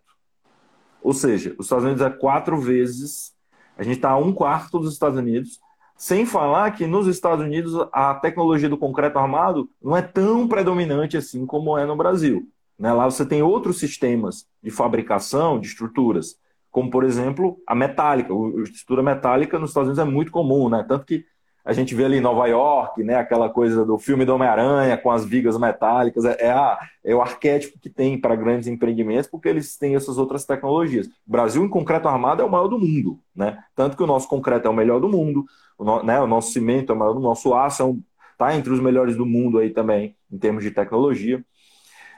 [1.02, 3.32] Ou seja, os Estados Unidos é quatro vezes,
[3.78, 5.60] a gente está a um quarto dos Estados Unidos,
[5.96, 11.16] sem falar que nos Estados Unidos a tecnologia do concreto armado não é tão predominante
[11.16, 12.46] assim como é no Brasil.
[12.78, 12.92] Né?
[12.92, 16.36] Lá você tem outros sistemas de fabricação de estruturas,
[16.70, 18.32] como por exemplo a metálica.
[18.32, 20.84] A estrutura metálica nos Estados Unidos é muito comum, né?
[20.86, 21.24] tanto que
[21.68, 25.10] a gente vê ali em Nova York, né, aquela coisa do filme do Homem-Aranha com
[25.10, 29.50] as vigas metálicas, é, é, a, é o arquétipo que tem para grandes empreendimentos, porque
[29.50, 31.08] eles têm essas outras tecnologias.
[31.08, 33.62] O Brasil, em concreto armado, é o maior do mundo, né?
[33.76, 35.44] Tanto que o nosso concreto é o melhor do mundo,
[35.76, 38.02] o, no, né, o nosso cimento é o maior do nosso aço, é um,
[38.38, 41.44] tá entre os melhores do mundo aí também, em termos de tecnologia.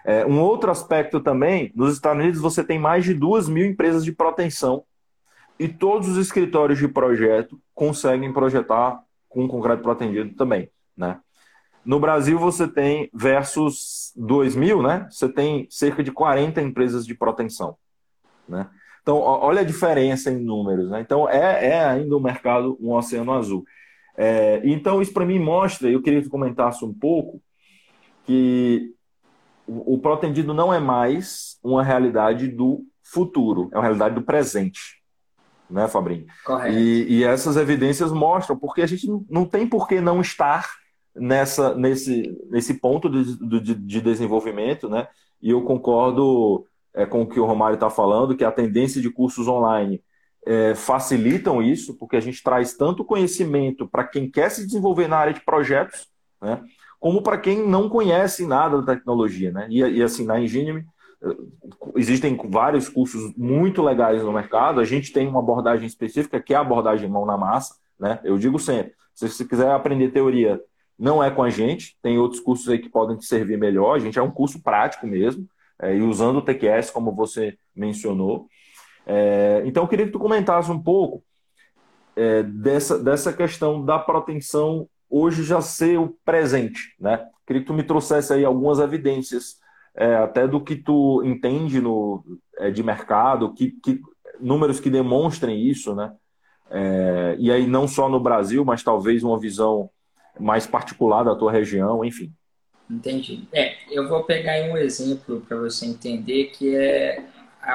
[0.05, 4.05] É, um outro aspecto também, nos Estados Unidos você tem mais de duas mil empresas
[4.05, 4.85] de proteção
[5.59, 11.19] e todos os escritórios de projeto conseguem projetar com concreto protendido também, né?
[11.83, 15.09] No Brasil você tem versus 2000, né?
[15.11, 17.77] Você tem cerca de 40 empresas de proteção,
[18.47, 18.69] né?
[19.01, 21.01] Então, olha a diferença em números, né?
[21.01, 23.65] Então, é, é ainda um mercado, um oceano azul.
[24.15, 27.41] É, então, isso para mim mostra, eu queria que comentasse um pouco,
[28.27, 28.93] que
[29.67, 35.00] o, o protendido não é mais uma realidade do futuro, é uma realidade do presente
[35.71, 36.27] né, Fabrinho?
[36.45, 36.77] Correto.
[36.77, 40.69] E, e, essas evidências mostram, porque a gente não tem por que não estar
[41.15, 45.09] nessa, nesse, nesse ponto de, de, de desenvolvimento, né?
[45.41, 49.11] E eu concordo é, com o que o Romário está falando, que a tendência de
[49.11, 50.03] cursos online
[50.47, 55.17] é, facilitam isso, porque a gente traz tanto conhecimento para quem quer se desenvolver na
[55.17, 56.09] área de projetos,
[56.41, 56.63] né?
[56.99, 59.67] Como para quem não conhece nada da tecnologia, né?
[59.71, 60.85] E, e assim, na Engine
[61.97, 64.81] Existem vários cursos muito legais no mercado.
[64.81, 67.75] A gente tem uma abordagem específica, que é a abordagem mão na massa.
[67.99, 68.19] Né?
[68.25, 70.61] Eu digo sempre: se você quiser aprender teoria,
[70.99, 71.97] não é com a gente.
[72.03, 73.97] Tem outros cursos aí que podem te servir melhor.
[73.97, 75.47] A gente é um curso prático mesmo,
[75.81, 78.47] é, e usando o TQS, como você mencionou.
[79.07, 81.23] É, então, eu queria que tu comentasse um pouco
[82.17, 86.95] é, dessa, dessa questão da proteção hoje já ser o presente.
[86.99, 87.27] Né?
[87.47, 89.59] Queria que tu me trouxesse aí algumas evidências
[89.95, 92.25] é, até do que tu entende no,
[92.59, 94.01] é, de mercado, que, que,
[94.41, 96.13] números que demonstrem isso, né?
[96.71, 99.91] É, e aí não só no Brasil, mas talvez uma visão
[100.39, 102.33] mais particular da tua região, enfim.
[102.89, 103.49] Entendi.
[103.53, 107.23] É, eu vou pegar um exemplo para você entender que é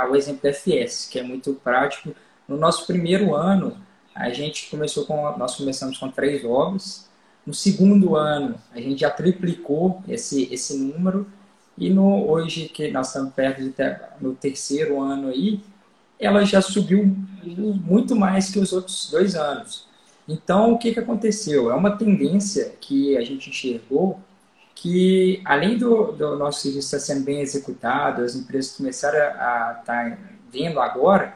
[0.09, 2.13] o exemplo FS, que é muito prático.
[2.47, 3.77] No nosso primeiro ano,
[4.13, 7.09] a gente começou com nós começamos com três obras.
[7.45, 11.27] No segundo ano, a gente já triplicou esse esse número
[11.77, 15.59] e no, hoje, que nós estamos perto de ter, no terceiro ano aí,
[16.19, 17.05] ela já subiu
[17.43, 19.85] muito mais que os outros dois anos.
[20.27, 21.69] Então, o que, que aconteceu?
[21.69, 24.19] É uma tendência que a gente enxergou
[24.73, 29.83] que, além do, do nosso serviço estar sendo bem executado, as empresas começaram a estar
[29.83, 30.17] tá
[30.51, 31.35] vendo agora,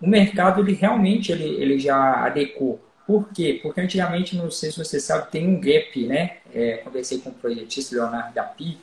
[0.00, 2.80] o mercado ele realmente ele, ele já adequou.
[3.06, 3.60] Por quê?
[3.62, 6.38] Porque antigamente, não sei se você sabe, tem um gap, né?
[6.52, 8.78] É, conversei com o projetista Leonardo da PI,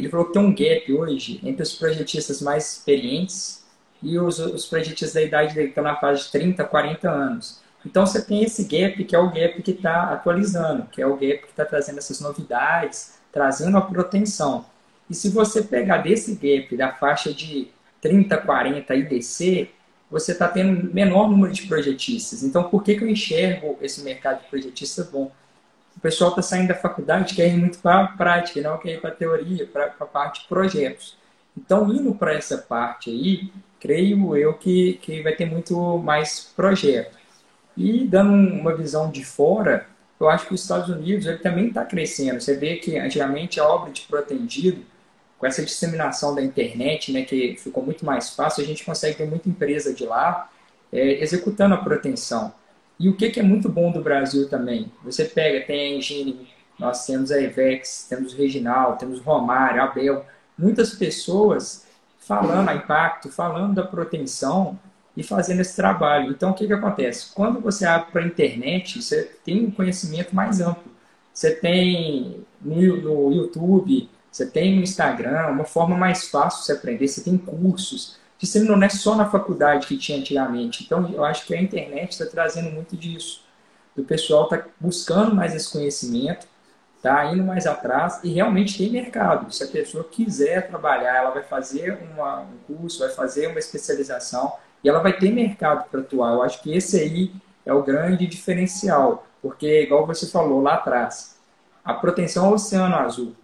[0.00, 3.64] ele falou que tem um gap hoje entre os projetistas mais experientes
[4.02, 7.60] e os, os projetistas da idade dele, que estão na fase de 30, 40 anos.
[7.84, 11.16] Então você tem esse gap que é o gap que está atualizando, que é o
[11.16, 14.64] gap que está trazendo essas novidades, trazendo a proteção.
[15.08, 17.68] E se você pegar desse gap da faixa de
[18.00, 19.74] 30, 40 e descer,
[20.10, 22.42] você está tendo menor número de projetistas.
[22.42, 25.30] Então, por que, que eu enxergo esse mercado de projetistas bom?
[25.96, 29.00] O pessoal está saindo da faculdade, quer ir muito para a prática, não quer ir
[29.00, 31.16] para a teoria, para a parte de projetos.
[31.56, 37.18] Então, indo para essa parte aí, creio eu que, que vai ter muito mais projeto.
[37.76, 39.86] E dando uma visão de fora,
[40.18, 42.40] eu acho que os Estados Unidos ele também está crescendo.
[42.40, 44.84] Você vê que antigamente a obra de protendido,
[45.38, 49.26] com essa disseminação da internet, né, que ficou muito mais fácil, a gente consegue ter
[49.26, 50.50] muita empresa de lá
[50.92, 52.52] é, executando a proteção.
[53.00, 54.92] E o que, que é muito bom do Brasil também?
[55.02, 56.46] Você pega, tem a Engine,
[56.78, 61.86] nós temos a Evex, temos o Reginal, temos o Romário, Abel, muitas pessoas
[62.18, 64.78] falando a impacto, falando da proteção
[65.16, 66.30] e fazendo esse trabalho.
[66.30, 67.32] Então, o que, que acontece?
[67.34, 70.92] Quando você abre para a internet, você tem um conhecimento mais amplo.
[71.32, 77.08] Você tem no, YouTube, você tem no Instagram, uma forma mais fácil de você aprender,
[77.08, 78.18] você tem cursos.
[78.42, 80.84] Isso não é só na faculdade que tinha antigamente.
[80.84, 83.42] Então, eu acho que a internet está trazendo muito disso.
[83.96, 86.46] O pessoal está buscando mais esse conhecimento,
[86.96, 89.52] está indo mais atrás e realmente tem mercado.
[89.52, 94.52] Se a pessoa quiser trabalhar, ela vai fazer uma, um curso, vai fazer uma especialização
[94.82, 96.32] e ela vai ter mercado para atuar.
[96.32, 97.32] Eu acho que esse aí
[97.66, 101.36] é o grande diferencial, porque, igual você falou lá atrás,
[101.84, 103.34] a proteção ao oceano azul,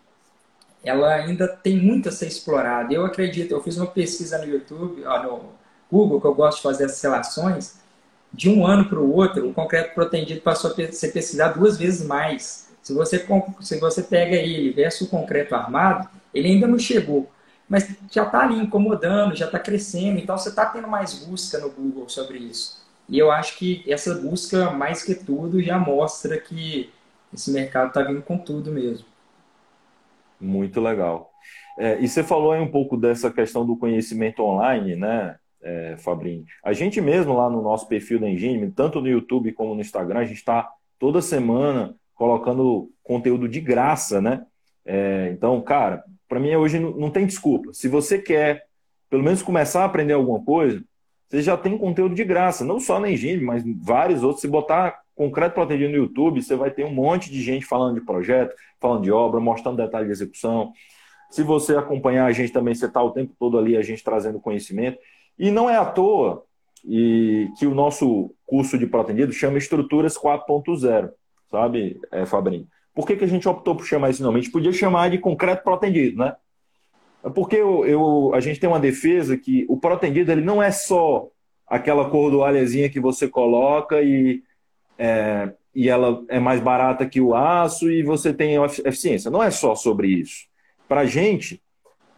[0.88, 2.92] ela ainda tem muito a ser explorada.
[2.92, 5.52] Eu acredito, eu fiz uma pesquisa no YouTube, no
[5.90, 7.78] Google, que eu gosto de fazer essas relações,
[8.32, 12.06] de um ano para o outro, o concreto protendido passou a ser pesquisado duas vezes
[12.06, 12.68] mais.
[12.82, 13.24] Se você,
[13.60, 17.28] se você pega ele versus o concreto armado, ele ainda não chegou
[17.68, 21.70] mas já está ali incomodando, já está crescendo, então você está tendo mais busca no
[21.70, 22.84] Google sobre isso.
[23.08, 26.90] E eu acho que essa busca, mais que tudo, já mostra que
[27.32, 29.04] esse mercado está vindo com tudo mesmo.
[30.40, 31.30] Muito legal.
[31.78, 36.44] É, e você falou aí um pouco dessa questão do conhecimento online, né, é, Fabrinho?
[36.64, 40.20] A gente mesmo lá no nosso perfil da Engine, tanto no YouTube como no Instagram,
[40.20, 44.44] a gente está toda semana colocando conteúdo de graça, né?
[44.84, 47.72] É, então, cara, para mim hoje não tem desculpa.
[47.72, 48.64] Se você quer,
[49.10, 50.82] pelo menos, começar a aprender alguma coisa,
[51.28, 54.40] você já tem conteúdo de graça, não só na Engine, mas vários outros.
[54.40, 58.06] Se botar concreto protegido no YouTube, você vai ter um monte de gente falando de
[58.06, 60.72] projeto, falando de obra, mostrando detalhes de execução.
[61.30, 64.40] Se você acompanhar a gente também, você está o tempo todo ali, a gente trazendo
[64.40, 64.98] conhecimento.
[65.38, 66.44] E não é à toa
[66.84, 71.10] e que o nosso curso de protegido chama Estruturas 4.0,
[71.50, 72.68] sabe, é, Fabrinho?
[72.94, 74.38] Por que, que a gente optou por chamar esse nome?
[74.38, 76.34] A gente podia chamar de concreto protendido, né?
[77.34, 81.28] Porque eu, eu, a gente tem uma defesa que o protendido ele não é só
[81.66, 84.42] aquela cordoalhazinha que você coloca e,
[84.98, 89.30] é, e ela é mais barata que o aço e você tem eficiência.
[89.30, 90.46] Não é só sobre isso.
[90.88, 91.60] Para a gente,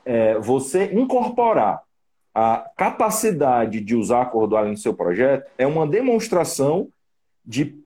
[0.05, 1.83] é, você incorporar
[2.35, 6.89] a capacidade de usar a cordoalha no seu projeto é uma demonstração
[7.45, 7.77] de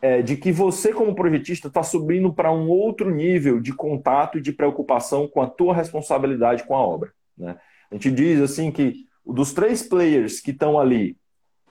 [0.00, 4.42] é, de que você, como projetista, está subindo para um outro nível de contato e
[4.42, 7.12] de preocupação com a tua responsabilidade com a obra.
[7.36, 7.56] Né?
[7.90, 11.16] A gente diz assim que dos três players que estão ali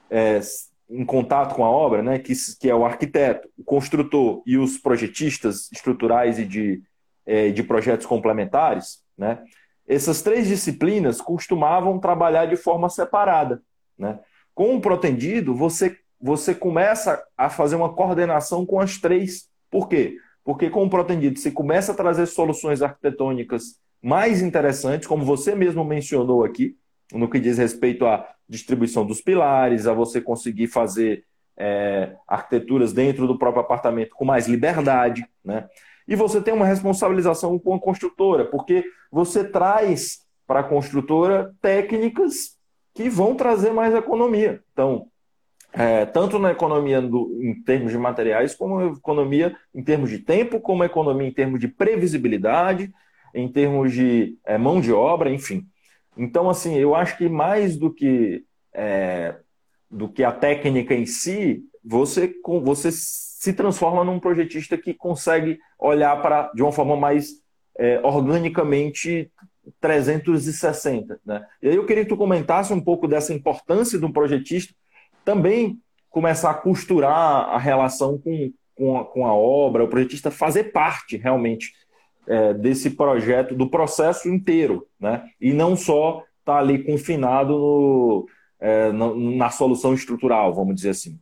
[0.09, 0.39] é,
[0.89, 4.77] em contato com a obra, né, que, que é o arquiteto, o construtor e os
[4.77, 6.83] projetistas estruturais e de,
[7.25, 9.43] é, de projetos complementares, né,
[9.87, 13.61] essas três disciplinas costumavam trabalhar de forma separada.
[13.97, 14.19] Né?
[14.53, 19.49] Com o protendido, você você começa a fazer uma coordenação com as três.
[19.69, 20.17] Por quê?
[20.43, 25.83] Porque com o Protendido você começa a trazer soluções arquitetônicas mais interessantes, como você mesmo
[25.83, 26.77] mencionou aqui,
[27.11, 31.25] no que diz respeito à distribuição dos pilares, a você conseguir fazer
[31.57, 35.67] é, arquiteturas dentro do próprio apartamento com mais liberdade, né?
[36.07, 42.57] E você tem uma responsabilização com a construtora, porque você traz para a construtora técnicas
[42.93, 44.61] que vão trazer mais economia.
[44.71, 45.07] Então,
[45.77, 50.59] é, tanto na economia do, em termos de materiais, como economia em termos de tempo,
[50.59, 52.91] como economia em termos de previsibilidade,
[53.33, 55.67] em termos de é, mão de obra, enfim.
[56.17, 59.35] Então, assim, eu acho que mais do que, é,
[59.91, 62.33] do que a técnica em si, você,
[62.63, 67.31] você se transforma num projetista que consegue olhar para de uma forma mais
[67.77, 69.29] é, organicamente
[69.81, 71.19] 360.
[71.25, 71.45] Né?
[71.61, 74.73] E aí eu queria que tu comentasse um pouco dessa importância de um projetista
[75.25, 80.71] também começar a costurar a relação com, com, a, com a obra, o projetista fazer
[80.71, 81.73] parte realmente
[82.27, 85.25] é, desse projeto, do processo inteiro, né?
[85.41, 90.91] e não só estar tá ali confinado no, é, na, na, solução estrutural, vamos dizer
[90.91, 91.19] assim.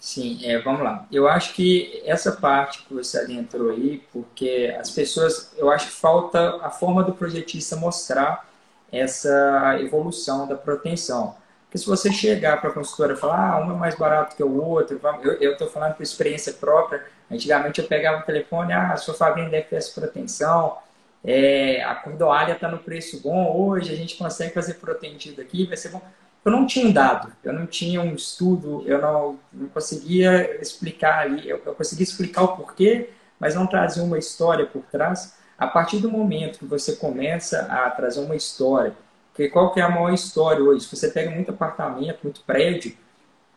[0.00, 1.06] Sim, é, vamos lá.
[1.10, 5.92] Eu acho que essa parte que você adentrou aí, porque as pessoas, eu acho que
[5.92, 8.46] falta a forma do projetista mostrar
[8.92, 11.34] essa evolução da proteção.
[11.74, 14.44] Porque se você chegar para a consultora e falar, ah, um é mais barato que
[14.44, 15.00] o outro,
[15.40, 17.04] eu estou falando por experiência própria.
[17.28, 20.78] Antigamente eu pegava o telefone, ah, sua Fabrinha deve ter essa proteção,
[21.24, 25.76] é, a cordoalha está no preço bom, hoje a gente consegue fazer protendido aqui, vai
[25.76, 26.00] ser bom.
[26.44, 31.22] eu não tinha um dado, eu não tinha um estudo, eu não, não conseguia explicar
[31.22, 33.10] ali, eu, eu conseguia explicar o porquê,
[33.40, 35.34] mas não trazia uma história por trás.
[35.58, 38.94] A partir do momento que você começa a trazer uma história,
[39.34, 40.86] que qual que é a maior história hoje?
[40.86, 42.96] Você pega muito apartamento, muito prédio,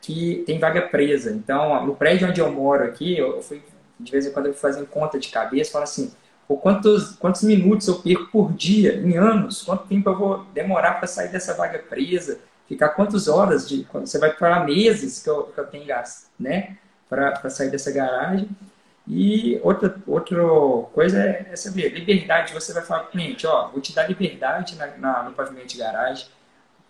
[0.01, 1.31] que tem vaga presa.
[1.31, 3.61] Então, no prédio onde eu moro aqui, eu fui,
[3.99, 6.11] de vez em quando eu fazendo conta de cabeça, falo assim,
[6.47, 11.07] quantos, quantos minutos eu perco por dia, em anos, quanto tempo eu vou demorar para
[11.07, 13.87] sair dessa vaga presa, ficar quantas horas de.
[13.93, 16.77] Você vai para meses que eu, que eu tenho gasto, né?
[17.09, 18.49] Para sair dessa garagem.
[19.07, 20.43] E outra, outra
[20.93, 22.53] coisa é, saber, liberdade.
[22.53, 25.67] Você vai falar para o cliente, ó, vou te dar liberdade na, na, no pavimento
[25.67, 26.27] de garagem.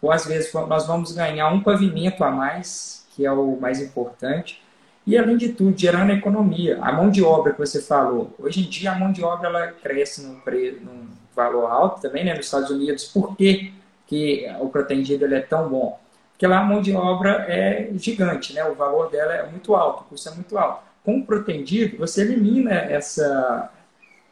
[0.01, 4.61] Ou às vezes nós vamos ganhar um pavimento a mais, que é o mais importante.
[5.05, 6.79] E além de tudo, gerando economia.
[6.81, 9.67] A mão de obra que você falou, hoje em dia a mão de obra ela
[9.67, 13.05] cresce num, pre, num valor alto também, né, nos Estados Unidos.
[13.05, 13.71] Por quê?
[14.07, 15.99] que o protendido ele é tão bom?
[16.31, 18.63] Porque lá a mão de obra é gigante, né?
[18.63, 20.81] o valor dela é muito alto, o custo é muito alto.
[21.07, 23.71] Com o protendido, você elimina essa,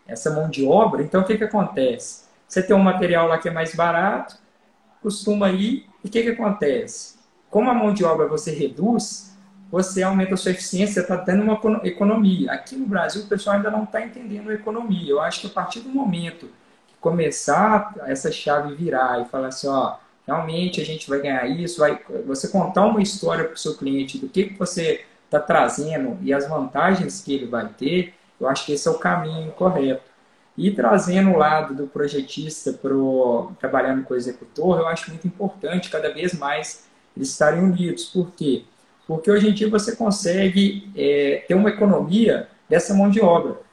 [0.06, 2.26] essa mão de obra, então o que, que acontece?
[2.46, 4.36] Você tem um material lá que é mais barato,
[5.02, 7.16] costuma ir, e o que, que acontece?
[7.50, 9.34] Como a mão de obra você reduz,
[9.72, 12.52] você aumenta a sua eficiência, está dando uma economia.
[12.52, 15.10] Aqui no Brasil, o pessoal ainda não está entendendo a economia.
[15.10, 16.50] Eu acho que a partir do momento
[17.00, 19.96] começar essa chave virar e falar assim, ó,
[20.28, 24.18] realmente a gente vai ganhar isso, vai você contar uma história para o seu cliente
[24.18, 25.06] do que, que você
[25.36, 28.98] está trazendo e as vantagens que ele vai ter, eu acho que esse é o
[28.98, 30.14] caminho correto.
[30.58, 35.90] E trazendo o lado do projetista pro trabalhando com o executor, eu acho muito importante
[35.90, 38.06] cada vez mais eles estarem unidos.
[38.06, 38.64] Por quê?
[39.06, 43.66] Porque hoje em dia você consegue é, ter uma economia dessa mão de obra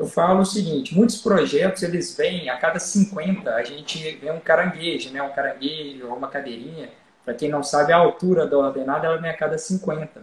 [0.00, 4.40] eu falo o seguinte, muitos projetos eles vêm a cada 50, a gente vê um
[4.40, 5.22] caranguejo, né?
[5.22, 6.88] um caranguejo ou uma cadeirinha,
[7.22, 10.22] para quem não sabe a altura da ordenada ela vem a cada 50.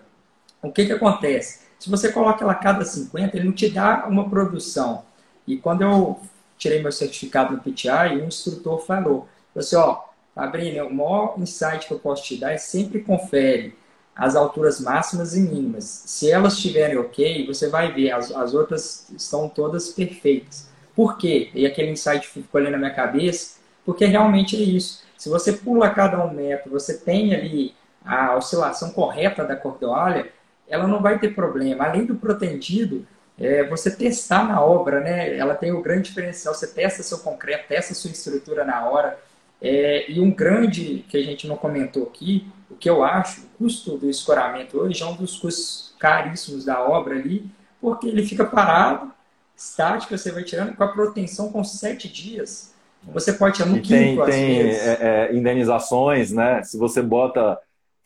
[0.62, 1.68] O que que acontece?
[1.80, 5.04] Se você coloca ela a cada 50, ele não te dá uma produção.
[5.46, 6.20] E quando eu
[6.58, 11.88] tirei meu certificado no PTI, um instrutor falou, você assim, ó, Fabrício, o maior insight
[11.88, 13.76] que eu posso te dar é sempre confere
[14.16, 15.84] as alturas máximas e mínimas.
[15.84, 20.70] Se elas estiverem ok, você vai ver, as, as outras estão todas perfeitas.
[20.96, 21.52] Por quê?
[21.54, 25.04] E aquele insight ficou ali na minha cabeça, porque realmente é isso.
[25.18, 30.32] Se você pula cada um metro, você tem ali a oscilação correta da cordoalha,
[30.68, 31.86] ela não vai ter problema.
[31.86, 33.06] Além do protendido,
[33.40, 35.38] é, você testar na obra, né?
[35.38, 36.54] Ela tem o grande diferencial.
[36.54, 39.20] Você testa seu concreto, testa sua estrutura na hora.
[39.62, 43.58] É, e um grande que a gente não comentou aqui, o que eu acho, o
[43.58, 47.50] custo do escoramento hoje é um dos custos caríssimos da obra ali,
[47.82, 49.12] porque ele fica parado,
[49.56, 52.74] estático, você vai tirando com a proteção com sete dias.
[53.14, 54.98] Você pode tirar no e quinto, tem, tem é,
[55.32, 56.62] é, indenizações, né?
[56.64, 57.58] Se você bota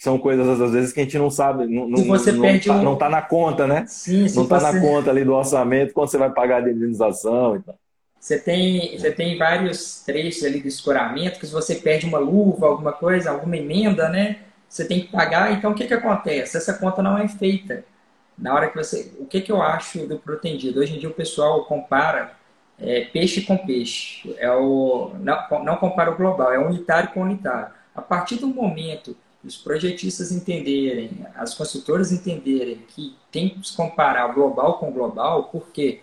[0.01, 2.81] são coisas às vezes que a gente não sabe, não, não, não, tá, um...
[2.81, 3.85] não tá na conta, né?
[3.87, 4.71] Sim, não está você...
[4.71, 7.75] na conta ali do orçamento quando você vai pagar a indenização e tal.
[8.19, 12.65] Você tem, você tem vários trechos ali do escoramento que se você perde uma luva,
[12.65, 14.39] alguma coisa, alguma emenda, né?
[14.67, 15.51] Você tem que pagar.
[15.53, 16.57] Então, o que, que acontece?
[16.57, 17.83] Essa conta não é feita.
[18.35, 19.11] Na hora que você...
[19.19, 20.79] O que, que eu acho do protendido?
[20.79, 22.31] Hoje em dia o pessoal compara
[22.79, 24.35] é, peixe com peixe.
[24.39, 27.71] É o, não, não compara o global, é unitário com unitário.
[27.93, 34.77] A partir do momento os projetistas entenderem, as consultoras entenderem que tem que comparar global
[34.77, 36.01] com global, por quê?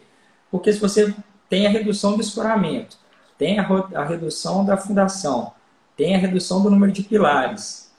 [0.50, 1.14] Porque se você
[1.48, 2.96] tem a redução do escoramento,
[3.36, 5.52] tem a, a redução da fundação,
[5.96, 7.92] tem a redução do número de pilares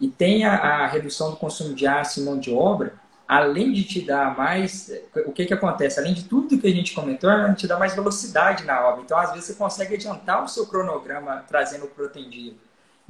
[0.00, 2.94] e tem a, a redução do consumo de aço e mão de obra,
[3.28, 4.90] além de te dar mais,
[5.26, 6.00] o que que acontece?
[6.00, 9.02] Além de tudo que a gente comentou, ela te dá mais velocidade na obra.
[9.02, 12.58] Então, às vezes, você consegue adiantar o seu cronograma trazendo o protendido.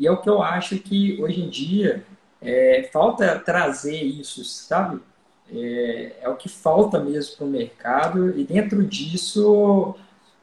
[0.01, 2.05] E é o que eu acho que, hoje em dia,
[2.43, 5.01] é, falta trazer isso, sabe?
[5.53, 9.95] é, é o que falta mesmo para o mercado e dentro disso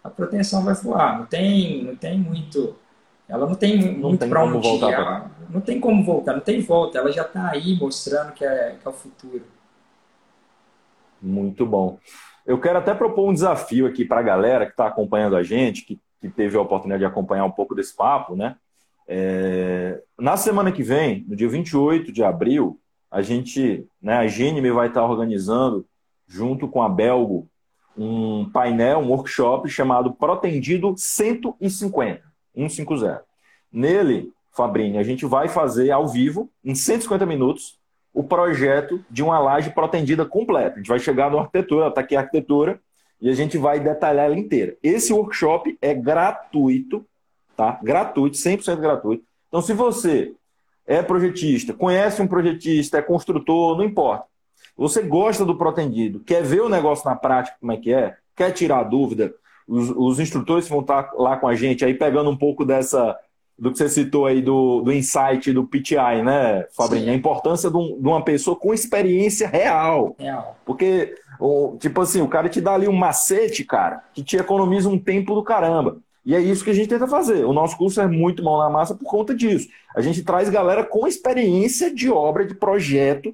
[0.04, 1.20] a proteção vai voar.
[1.20, 2.76] Não tem, não tem muito.
[3.28, 4.91] Ela não tem não muito para onde voltar.
[4.91, 6.98] Ela, não tem como voltar, não tem volta.
[6.98, 9.44] Ela já está aí mostrando que é, que é o futuro.
[11.21, 11.98] Muito bom.
[12.46, 15.84] Eu quero até propor um desafio aqui para a galera que está acompanhando a gente,
[15.84, 18.56] que, que teve a oportunidade de acompanhar um pouco desse papo, né?
[19.08, 22.79] É, na semana que vem, no dia 28 de abril,
[23.10, 25.85] a gente, né, a Gênime vai estar organizando,
[26.27, 27.47] junto com a Belgo,
[27.97, 32.21] um painel, um workshop chamado Protendido 150,
[32.53, 33.23] 150.
[33.71, 37.79] Nele, Fabrini, a gente vai fazer ao vivo, em 150 minutos,
[38.13, 40.75] o projeto de uma laje protendida completa.
[40.75, 42.79] A gente vai chegar no arquitetura, está aqui a arquitetura,
[43.21, 44.75] e a gente vai detalhar ela inteira.
[44.81, 47.05] Esse workshop é gratuito,
[47.58, 47.79] tá?
[47.83, 49.23] Gratuito, 100% gratuito.
[49.47, 50.33] Então, se você
[50.85, 54.25] é projetista, conhece um projetista, é construtor, não importa.
[54.77, 58.51] Você gosta do protendido, quer ver o negócio na prática como é que é, quer
[58.51, 59.33] tirar dúvida,
[59.67, 63.17] os, os instrutores vão estar lá com a gente aí pegando um pouco dessa
[63.58, 67.05] do que você citou aí do, do insight do PTI, né, Fabrinho?
[67.05, 67.10] Sim.
[67.10, 70.15] A importância de, um, de, uma pessoa com experiência real.
[70.19, 70.55] Real.
[70.63, 74.87] Porque, o, tipo assim, o cara te dá ali um macete, cara, que te economiza
[74.87, 75.97] um tempo do caramba.
[76.28, 77.46] E é isso que a gente tenta fazer.
[77.46, 79.69] O nosso curso é muito mão na massa por conta disso.
[79.96, 83.34] A gente traz galera com experiência de obra, de projeto.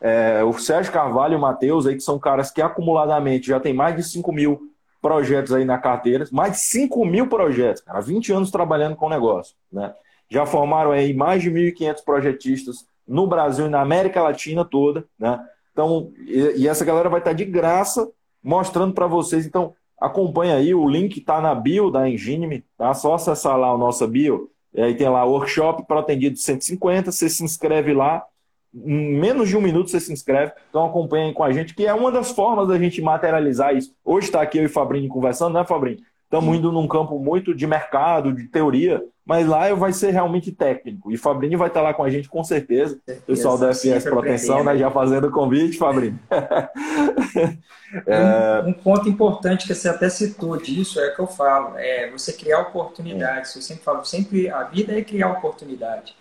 [0.00, 3.74] É, o Sérgio Carvalho e o Matheus, aí, que são caras que acumuladamente já tem
[3.74, 4.58] mais de 5 mil
[5.02, 9.10] projetos aí na carteira, mais de 5 mil projetos, cara, 20 anos trabalhando com o
[9.10, 9.54] negócio.
[9.70, 9.92] Né?
[10.30, 15.04] Já formaram aí mais de 1.500 projetistas no Brasil e na América Latina toda.
[15.18, 15.38] Né?
[15.72, 18.10] Então, e, e essa galera vai estar de graça
[18.42, 19.44] mostrando para vocês.
[19.44, 22.94] Então, acompanha aí, o link está na bio da Engine, tá?
[22.94, 27.28] Só acessar lá o nosso bio, e aí tem lá workshop para atendido 150, você
[27.28, 28.24] se inscreve lá,
[28.74, 31.92] em menos de um minuto você se inscreve, então acompanhem com a gente, que é
[31.92, 33.92] uma das formas da gente materializar isso.
[34.04, 35.98] Hoje está aqui eu e o Fabrinho conversando, né, Fabrinho?
[36.24, 41.12] Estamos indo num campo muito de mercado, de teoria, mas lá vai ser realmente técnico.
[41.12, 42.98] E Fabrinho vai estar lá com a gente com certeza.
[43.06, 44.76] certeza pessoal da FS Proteção, né?
[44.76, 46.18] Já fazendo o convite, Fabrinho.
[48.06, 48.62] é...
[48.66, 52.32] um, um, ponto importante que você até citou disso é que eu falo, é você
[52.32, 53.54] criar oportunidades.
[53.54, 56.14] Eu sempre falo, sempre a vida é criar oportunidade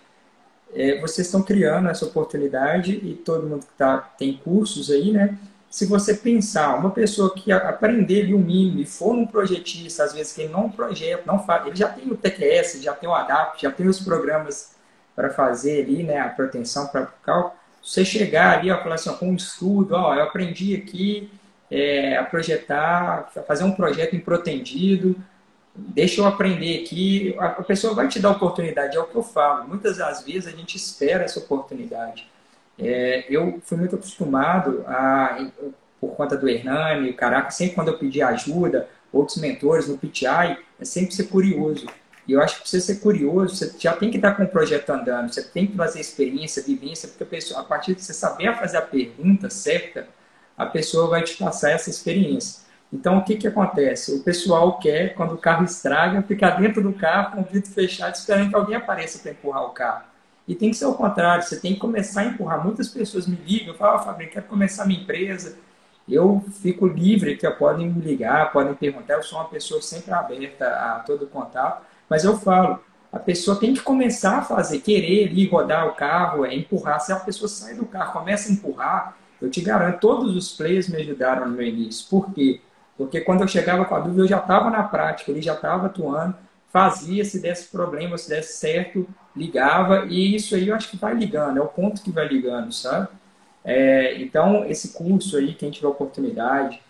[0.73, 5.37] é, vocês estão criando essa oportunidade e todo mundo que tá, tem cursos aí, né?
[5.70, 10.34] Se você pensar, uma pessoa que aprender o mínimo e for um projetista, às vezes
[10.34, 13.61] que ele não projeta, não faz, ele já tem o TQS, já tem o ADAPT,
[13.61, 14.76] já tem os programas
[15.15, 17.53] para fazer ali, né, a proteção para cálculo.
[17.84, 21.30] Você chegar ali, ó, falar assim, ó, com um estudo, ó, eu aprendi aqui
[21.70, 25.15] é, a projetar, a fazer um projeto em protendido,
[25.76, 29.67] deixa eu aprender aqui, a pessoa vai te dar oportunidade, é o que eu falo.
[29.67, 32.28] Muitas das vezes a gente espera essa oportunidade.
[32.80, 35.49] É, eu fui muito acostumado a,
[35.99, 40.86] por conta do Hernani, caraca, sempre quando eu pedi ajuda, outros mentores no PTI, é
[40.86, 41.88] sempre ser curioso.
[42.27, 44.89] E eu acho que você ser curioso, você já tem que estar com o projeto
[44.91, 48.55] andando, você tem que trazer experiência, vivência, porque a, pessoa, a partir de você saber
[48.55, 50.07] fazer a pergunta certa,
[50.55, 52.61] a pessoa vai te passar essa experiência.
[52.93, 54.13] Então, o que, que acontece?
[54.13, 58.15] O pessoal quer, quando o carro estraga, ficar dentro do carro com o vidro fechado,
[58.15, 60.09] esperando que alguém apareça para empurrar o carro.
[60.49, 62.65] E tem que ser o contrário, você tem que começar a empurrar.
[62.65, 65.59] Muitas pessoas me ligam, falam, oh, Fabrício, quero começar minha empresa.
[66.09, 69.13] Eu fico livre, que podem me ligar, podem perguntar.
[69.13, 71.85] Eu sou uma pessoa sempre aberta a todo contato.
[72.09, 72.79] Mas eu falo,
[73.13, 76.99] a pessoa tem que começar a fazer, querer ali rodar o carro, é empurrar.
[76.99, 80.89] Se a pessoa sai do carro, começa a empurrar, eu te garanto, todos os players
[80.89, 82.09] me ajudaram no meu início.
[82.09, 82.59] Por quê?
[82.97, 85.85] Porque quando eu chegava com a dúvida, eu já estava na prática, ele já estava
[85.85, 86.35] atuando,
[86.73, 89.07] fazia, se desse problema, se desse certo,
[89.39, 92.71] ligava, e isso aí eu acho que vai ligando, é o ponto que vai ligando,
[92.73, 93.07] sabe?
[93.63, 96.81] É, então, esse curso aí, quem tiver oportunidade,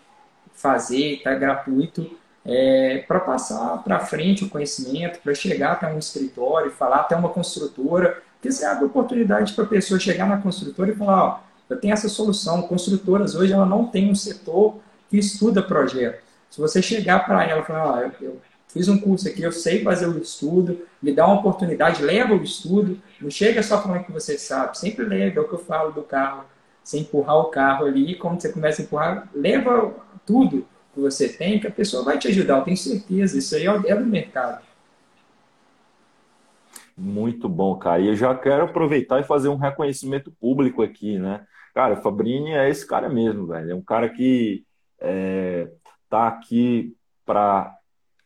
[0.52, 6.70] fazer, está gratuito, é, para passar para frente o conhecimento, para chegar até um escritório,
[6.70, 10.94] falar até uma construtora, porque você abre oportunidade para a pessoa chegar na construtora e
[10.94, 15.62] falar, ó, eu tenho essa solução, construtoras hoje ela não tem um setor que estuda
[15.62, 16.22] projeto.
[16.50, 18.40] Se você chegar para ela e falar, ah, eu, eu,
[18.72, 22.42] fiz um curso aqui, eu sei fazer o estudo, me dá uma oportunidade, leva o
[22.42, 25.92] estudo, não chega só falando que você sabe, sempre leva, é o que eu falo
[25.92, 26.44] do carro,
[26.82, 29.94] você empurrar o carro ali, quando você começa a empurrar, leva
[30.24, 33.66] tudo que você tem, que a pessoa vai te ajudar, eu tenho certeza, isso aí
[33.66, 34.62] é do mercado.
[36.96, 38.00] Muito bom, cara.
[38.00, 41.46] E eu já quero aproveitar e fazer um reconhecimento público aqui, né?
[41.74, 43.70] Cara, o Fabrini é esse cara mesmo, velho.
[43.70, 44.64] É um cara que
[45.00, 45.70] é,
[46.10, 46.94] tá aqui
[47.24, 47.74] para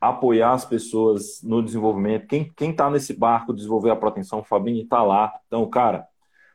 [0.09, 2.27] apoiar as pessoas no desenvolvimento.
[2.27, 5.33] Quem está nesse barco desenvolver a proteção, o Fabrini está lá.
[5.47, 6.07] Então, cara,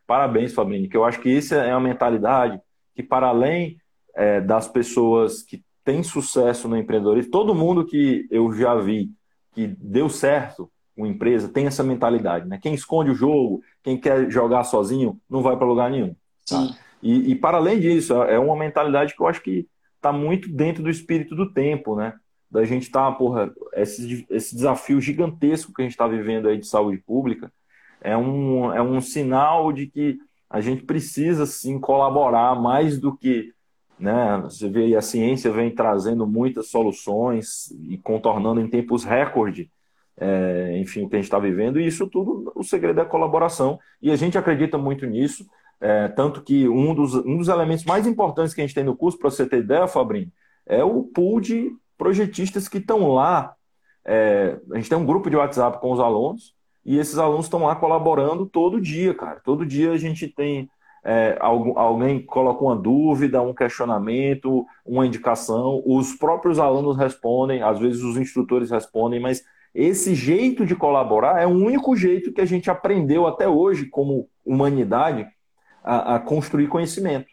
[0.05, 2.61] parabéns, Fabrini, que eu acho que isso é uma mentalidade
[2.95, 3.77] que, para além
[4.15, 9.11] é, das pessoas que têm sucesso no empreendedorismo, todo mundo que eu já vi
[9.53, 12.59] que deu certo uma empresa tem essa mentalidade, né?
[12.61, 16.13] Quem esconde o jogo, quem quer jogar sozinho, não vai para lugar nenhum.
[16.45, 16.75] Tá?
[17.01, 20.83] E, e, para além disso, é uma mentalidade que eu acho que está muito dentro
[20.83, 22.13] do espírito do tempo, né?
[22.49, 26.57] Da gente estar, tá, porra, esse, esse desafio gigantesco que a gente está vivendo aí
[26.57, 27.51] de saúde pública
[28.01, 30.17] é um, é um sinal de que
[30.49, 33.53] a gente precisa, sim, colaborar mais do que
[33.99, 34.39] né?
[34.43, 39.69] Você vê a ciência vem trazendo muitas soluções e contornando em tempos recorde,
[40.17, 43.05] é, enfim, o que a gente está vivendo, e isso tudo, o segredo é a
[43.05, 45.45] colaboração, e a gente acredita muito nisso,
[45.81, 48.95] é, tanto que um dos, um dos elementos mais importantes que a gente tem no
[48.95, 50.31] curso, para você ter ideia, Fabrinho,
[50.65, 53.53] é o pool de projetistas que estão lá.
[54.03, 57.63] É, a gente tem um grupo de WhatsApp com os alunos, e esses alunos estão
[57.63, 59.39] lá colaborando todo dia, cara.
[59.43, 60.67] Todo dia a gente tem
[61.03, 68.01] é, alguém coloca uma dúvida, um questionamento, uma indicação, os próprios alunos respondem, às vezes
[68.01, 69.43] os instrutores respondem, mas
[69.73, 74.27] esse jeito de colaborar é o único jeito que a gente aprendeu até hoje, como
[74.43, 75.27] humanidade,
[75.83, 77.27] a, a construir conhecimento.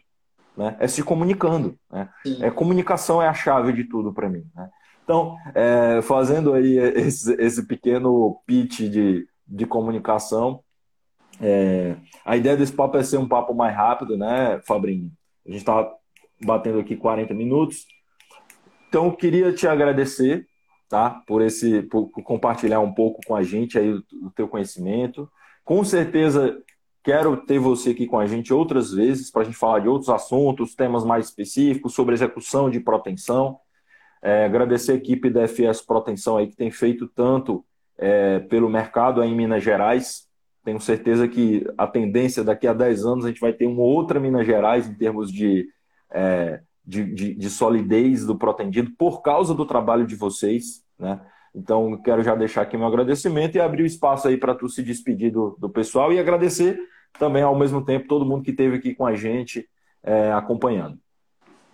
[0.57, 0.75] Né?
[0.79, 1.77] É se comunicando.
[1.91, 2.09] Né?
[2.41, 4.43] É, comunicação é a chave de tudo para mim.
[4.55, 4.69] Né?
[5.03, 10.61] Então, é, fazendo aí esse, esse pequeno pitch de, de comunicação,
[11.39, 11.95] é,
[12.25, 15.11] a ideia desse papo é ser um papo mais rápido, né, Fabrinho?
[15.45, 15.87] A gente está
[16.43, 17.85] batendo aqui 40 minutos.
[18.89, 20.47] Então, eu queria te agradecer,
[20.89, 21.21] tá?
[21.27, 25.29] Por esse, por compartilhar um pouco com a gente aí o, o teu conhecimento.
[25.63, 26.57] Com certeza,
[27.07, 30.09] quero ter você aqui com a gente outras vezes para a gente falar de outros
[30.09, 33.57] assuntos, temas mais específicos sobre execução de proteção.
[34.21, 37.63] É, agradecer a equipe da FS Proteção aí que tem feito tanto
[37.97, 40.27] é, pelo mercado aí em Minas Gerais,
[40.65, 44.19] tenho certeza que a tendência daqui a 10 anos a gente vai ter uma outra
[44.19, 45.65] Minas Gerais em termos de,
[46.11, 50.83] é, de, de, de, solidez do protendido por causa do trabalho de vocês.
[50.99, 51.21] Né?
[51.55, 54.83] Então, quero já deixar aqui meu agradecimento e abrir o espaço aí para tu se
[54.83, 56.77] despedir do, do pessoal e agradecer
[57.17, 59.67] também ao mesmo tempo todo mundo que esteve aqui com a gente
[60.03, 60.97] é, acompanhando.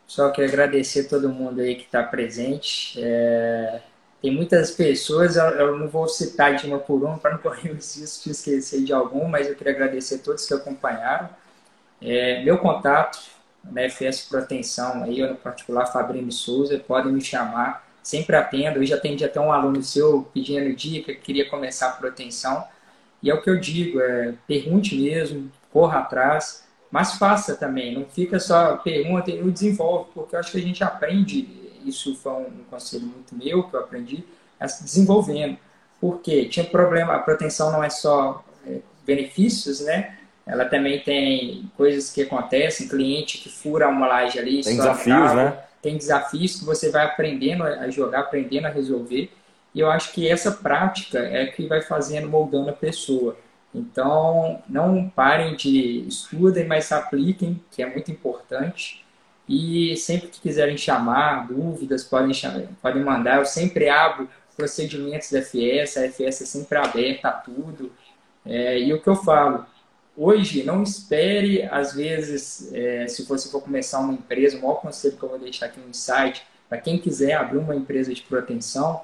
[0.06, 3.02] Só quero agradecer todo mundo aí que está presente.
[3.02, 3.82] É
[4.24, 7.74] tem muitas pessoas, eu não vou citar de uma por uma para não correr o
[7.74, 11.30] risco de esquecer de algum, mas eu queria agradecer a todos que acompanharam.
[12.02, 13.20] É, meu contato
[13.62, 18.80] na FS Proteção, aí, eu, no particular, Fabrício Souza, podem me chamar, sempre atendo.
[18.80, 22.66] Eu já atendi até um aluno seu pedindo dica, que queria começar a proteção.
[23.24, 28.06] E é o que eu digo, é, pergunte mesmo, corra atrás, mas faça também, não
[28.06, 32.32] fica só pergunta e não desenvolve, porque eu acho que a gente aprende isso foi
[32.34, 34.24] um conselho muito meu que eu aprendi,
[34.60, 35.58] a se desenvolvendo.
[36.00, 40.18] Porque tinha problema, a proteção não é só é, benefícios, né?
[40.46, 44.62] Ela também tem coisas que acontecem, cliente que fura uma laje ali.
[44.62, 45.58] Tem desafios, né?
[45.82, 49.32] Tem desafios que você vai aprendendo a jogar, aprendendo a resolver.
[49.74, 53.38] E eu acho que essa prática é que vai fazendo, moldando a pessoa.
[53.74, 59.04] Então, não parem de estudem, mas apliquem, que é muito importante.
[59.50, 63.40] E sempre que quiserem chamar, dúvidas, podem, chamar, podem mandar.
[63.40, 67.92] Eu sempre abro procedimentos da FS, a FS é sempre aberta a tudo.
[68.46, 69.66] É, e o que eu falo,
[70.16, 75.18] hoje não espere, às vezes, é, se você for começar uma empresa, o maior conselho
[75.18, 79.02] que eu vou deixar aqui no site, para quem quiser abrir uma empresa de proteção,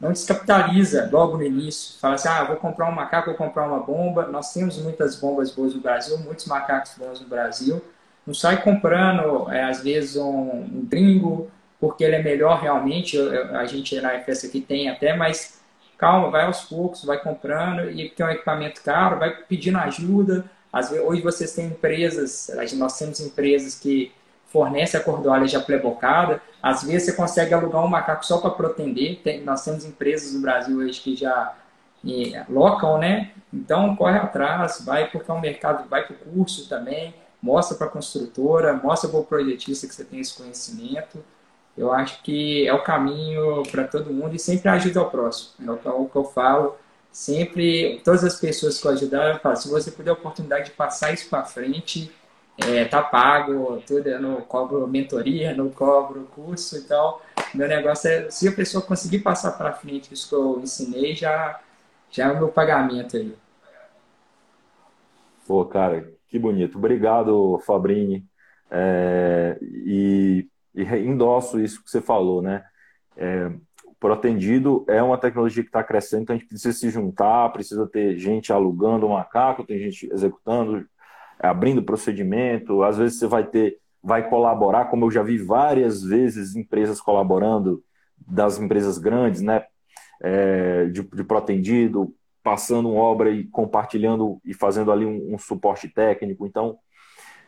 [0.00, 1.98] não descapitaliza logo no início.
[1.98, 4.26] Fala assim, ah, vou comprar um macaco, vou comprar uma bomba.
[4.28, 7.82] Nós temos muitas bombas boas no Brasil, muitos macacos bons no Brasil.
[8.26, 13.18] Não sai comprando, é, às vezes, um, um gringo, porque ele é melhor realmente.
[13.18, 15.60] a gente na FS aqui tem até, mas
[15.96, 20.44] calma, vai aos poucos, vai comprando, e é um equipamento caro, vai pedindo ajuda.
[20.72, 24.12] Às vezes, hoje vocês têm empresas, nós temos empresas que
[24.46, 26.40] fornecem a cordoalha já plebocada.
[26.62, 29.20] Às vezes você consegue alugar um macaco só para protender.
[29.22, 31.54] Tem, nós temos empresas no Brasil hoje que já
[32.48, 33.32] locam, né?
[33.52, 37.86] Então corre atrás, vai porque é um mercado, vai para o curso também mostra para
[37.86, 41.24] a construtora, mostra para o projetista que você tem esse conhecimento.
[41.76, 45.52] Eu acho que é o caminho para todo mundo e sempre ajuda ao próximo.
[45.84, 46.76] É o que eu falo.
[47.12, 50.70] Sempre, todas as pessoas que eu ajudar, eu falo, se você puder a oportunidade de
[50.72, 52.12] passar isso para frente,
[52.66, 57.22] é, tá pago, tudo, eu não cobro mentoria, não cobro curso e tal.
[57.54, 61.60] Meu negócio é, se a pessoa conseguir passar para frente isso que eu ensinei, já,
[62.10, 63.34] já é o meu pagamento aí.
[65.46, 66.76] Pô, cara, que bonito.
[66.78, 68.26] Obrigado, Fabrini.
[68.70, 72.64] É, e, e endosso isso que você falou, né?
[73.16, 73.50] É,
[73.84, 77.86] o protendido é uma tecnologia que está crescendo, então a gente precisa se juntar, precisa
[77.86, 80.86] ter gente alugando o macaco, tem gente executando,
[81.38, 82.82] abrindo procedimento.
[82.82, 87.82] Às vezes você vai ter, vai colaborar, como eu já vi várias vezes empresas colaborando,
[88.26, 89.64] das empresas grandes, né?
[90.20, 92.12] É, de, de protendido,
[92.42, 96.46] passando uma obra e compartilhando e fazendo ali um, um suporte técnico.
[96.46, 96.76] Então,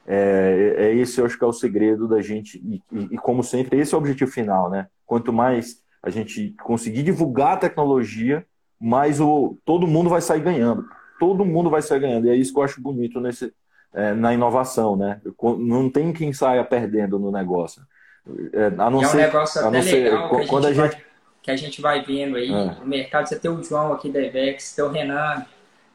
[0.06, 3.42] é, é, esse eu acho que é o segredo da gente, e, e, e, como
[3.42, 4.88] sempre, esse é o objetivo final, né?
[5.06, 8.46] Quanto mais a gente conseguir divulgar a tecnologia,
[8.80, 10.86] mais o, todo mundo vai sair ganhando.
[11.18, 12.26] Todo mundo vai sair ganhando.
[12.26, 13.52] E é isso que eu acho bonito nesse,
[13.92, 15.20] é, na inovação, né?
[15.58, 17.82] Não tem quem saia perdendo no negócio.
[18.52, 20.96] É, a não é um ser, negócio a não ser, legal, quando a gente,
[21.42, 22.76] que a gente vai vendo aí é.
[22.78, 23.28] no mercado.
[23.28, 25.44] Você tem o João aqui da Evex, tem o Renan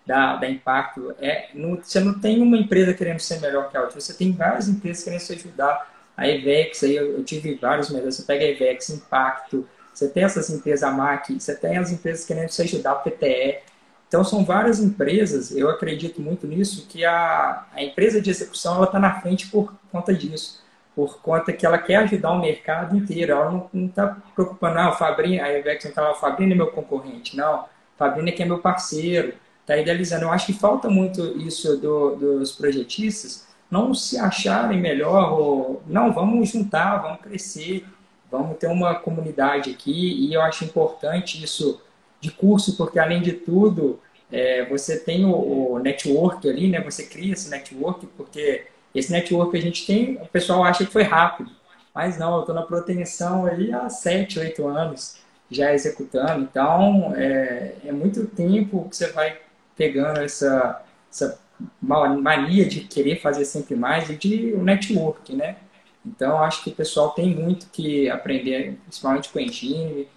[0.05, 1.13] da, da Impacto.
[1.19, 4.31] É, não, você não tem uma empresa querendo ser melhor que a outra, você tem
[4.31, 5.93] várias empresas querendo se ajudar.
[6.17, 8.15] A Evex, aí eu, eu tive vários melhores.
[8.15, 12.25] Você pega a Evex, Impacto, você tem essas empresas, a MAC, você tem as empresas
[12.25, 13.59] querendo se ajudar, a PTE.
[14.07, 18.99] Então, são várias empresas, eu acredito muito nisso, que a, a empresa de execução está
[18.99, 20.63] na frente por conta disso,
[20.95, 23.33] por conta que ela quer ajudar o mercado inteiro.
[23.33, 26.67] Ela não está preocupando, ah, o Fabrini, a Ivex não está o Fabrini é meu
[26.67, 27.35] concorrente.
[27.35, 30.25] Não, o Fabrini é que é meu parceiro, está idealizando.
[30.25, 36.13] Eu acho que falta muito isso do, dos projetistas, não se acharem melhor, ou, não,
[36.13, 37.85] vamos juntar, vamos crescer,
[38.31, 41.81] vamos ter uma comunidade aqui, e eu acho importante isso
[42.19, 43.99] de curso, porque além de tudo,
[44.31, 46.81] é, você tem o, o, network ali, né?
[46.81, 51.03] Você cria esse network, porque esse network a gente tem, o pessoal acha que foi
[51.03, 51.51] rápido.
[51.93, 55.17] Mas não, eu estou na proteção aí há 7, 8 anos
[55.49, 56.41] já executando.
[56.43, 59.37] Então, é, é muito tempo que você vai
[59.77, 61.39] pegando essa, essa
[61.81, 65.57] mania de querer fazer sempre mais e de o network, né?
[66.05, 70.07] Então, acho que o pessoal tem muito que aprender, principalmente com Engine,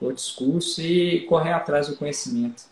[0.00, 2.64] outros cursos e correr atrás do conhecimento.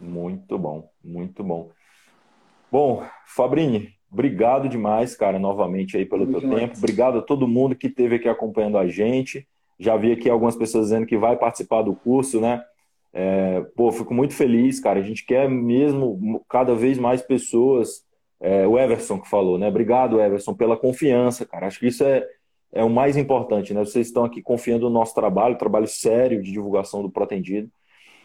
[0.00, 1.70] Muito bom, muito bom.
[2.70, 6.76] Bom, Fabrini, obrigado demais, cara, novamente aí pelo muito teu tempo.
[6.76, 9.46] Obrigado a todo mundo que esteve aqui acompanhando a gente.
[9.78, 12.62] Já vi aqui algumas pessoas dizendo que vai participar do curso, né?
[13.12, 15.00] É, pô, fico muito feliz, cara.
[15.00, 18.04] A gente quer mesmo cada vez mais pessoas.
[18.40, 19.68] É, o Everson que falou, né?
[19.68, 21.66] Obrigado, Everson, pela confiança, cara.
[21.66, 22.26] Acho que isso é,
[22.72, 23.84] é o mais importante, né?
[23.84, 27.70] Vocês estão aqui confiando no nosso trabalho, trabalho sério de divulgação do Protendido.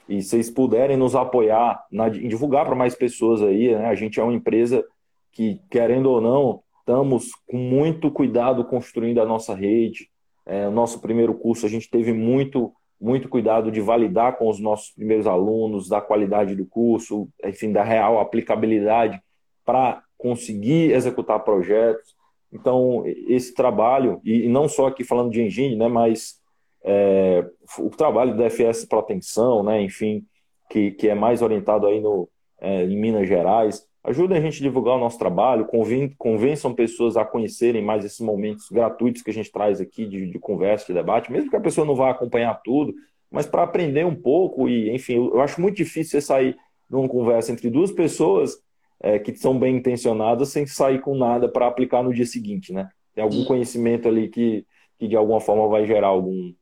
[0.07, 3.87] E vocês puderem nos apoiar na, em divulgar para mais pessoas aí, né?
[3.87, 4.85] A gente é uma empresa
[5.33, 10.09] que, querendo ou não, estamos com muito cuidado construindo a nossa rede.
[10.45, 14.59] É, o nosso primeiro curso, a gente teve muito, muito cuidado de validar com os
[14.59, 19.21] nossos primeiros alunos, da qualidade do curso, enfim, da real aplicabilidade
[19.65, 22.15] para conseguir executar projetos.
[22.51, 26.35] Então, esse trabalho, e não só aqui falando de engine, né, mas
[26.83, 27.45] é,
[27.79, 30.25] o trabalho da FS Proteção, né, enfim,
[30.69, 32.29] que, que é mais orientado aí no,
[32.59, 37.17] é, em Minas Gerais, ajuda a gente a divulgar o nosso trabalho, conven, convençam pessoas
[37.17, 40.93] a conhecerem mais esses momentos gratuitos que a gente traz aqui de, de conversa, de
[40.93, 42.93] debate, mesmo que a pessoa não vá acompanhar tudo,
[43.29, 46.57] mas para aprender um pouco e, enfim, eu, acho muito difícil você sair
[46.89, 48.55] numa conversa entre duas pessoas
[48.99, 52.89] é, que são bem intencionadas sem sair com nada para aplicar no dia seguinte, né?
[53.13, 54.65] Tem algum conhecimento ali que,
[54.99, 56.53] que de alguma forma vai gerar algum.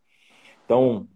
[0.65, 1.07] Então,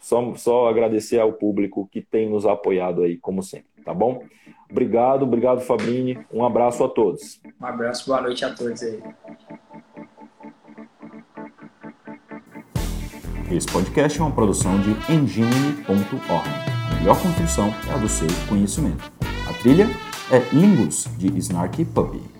[0.00, 4.22] só, só agradecer ao público que tem nos apoiado aí, como sempre, tá bom?
[4.70, 6.18] Obrigado, obrigado, Fabrini.
[6.32, 7.40] Um abraço a todos.
[7.60, 9.00] Um abraço, boa noite a todos aí.
[13.50, 16.48] Esse podcast é uma produção de engine.org.
[16.90, 19.12] A melhor construção é a do seu conhecimento.
[19.48, 19.86] A trilha
[20.30, 22.35] é Lingus, de Snarky Puppy.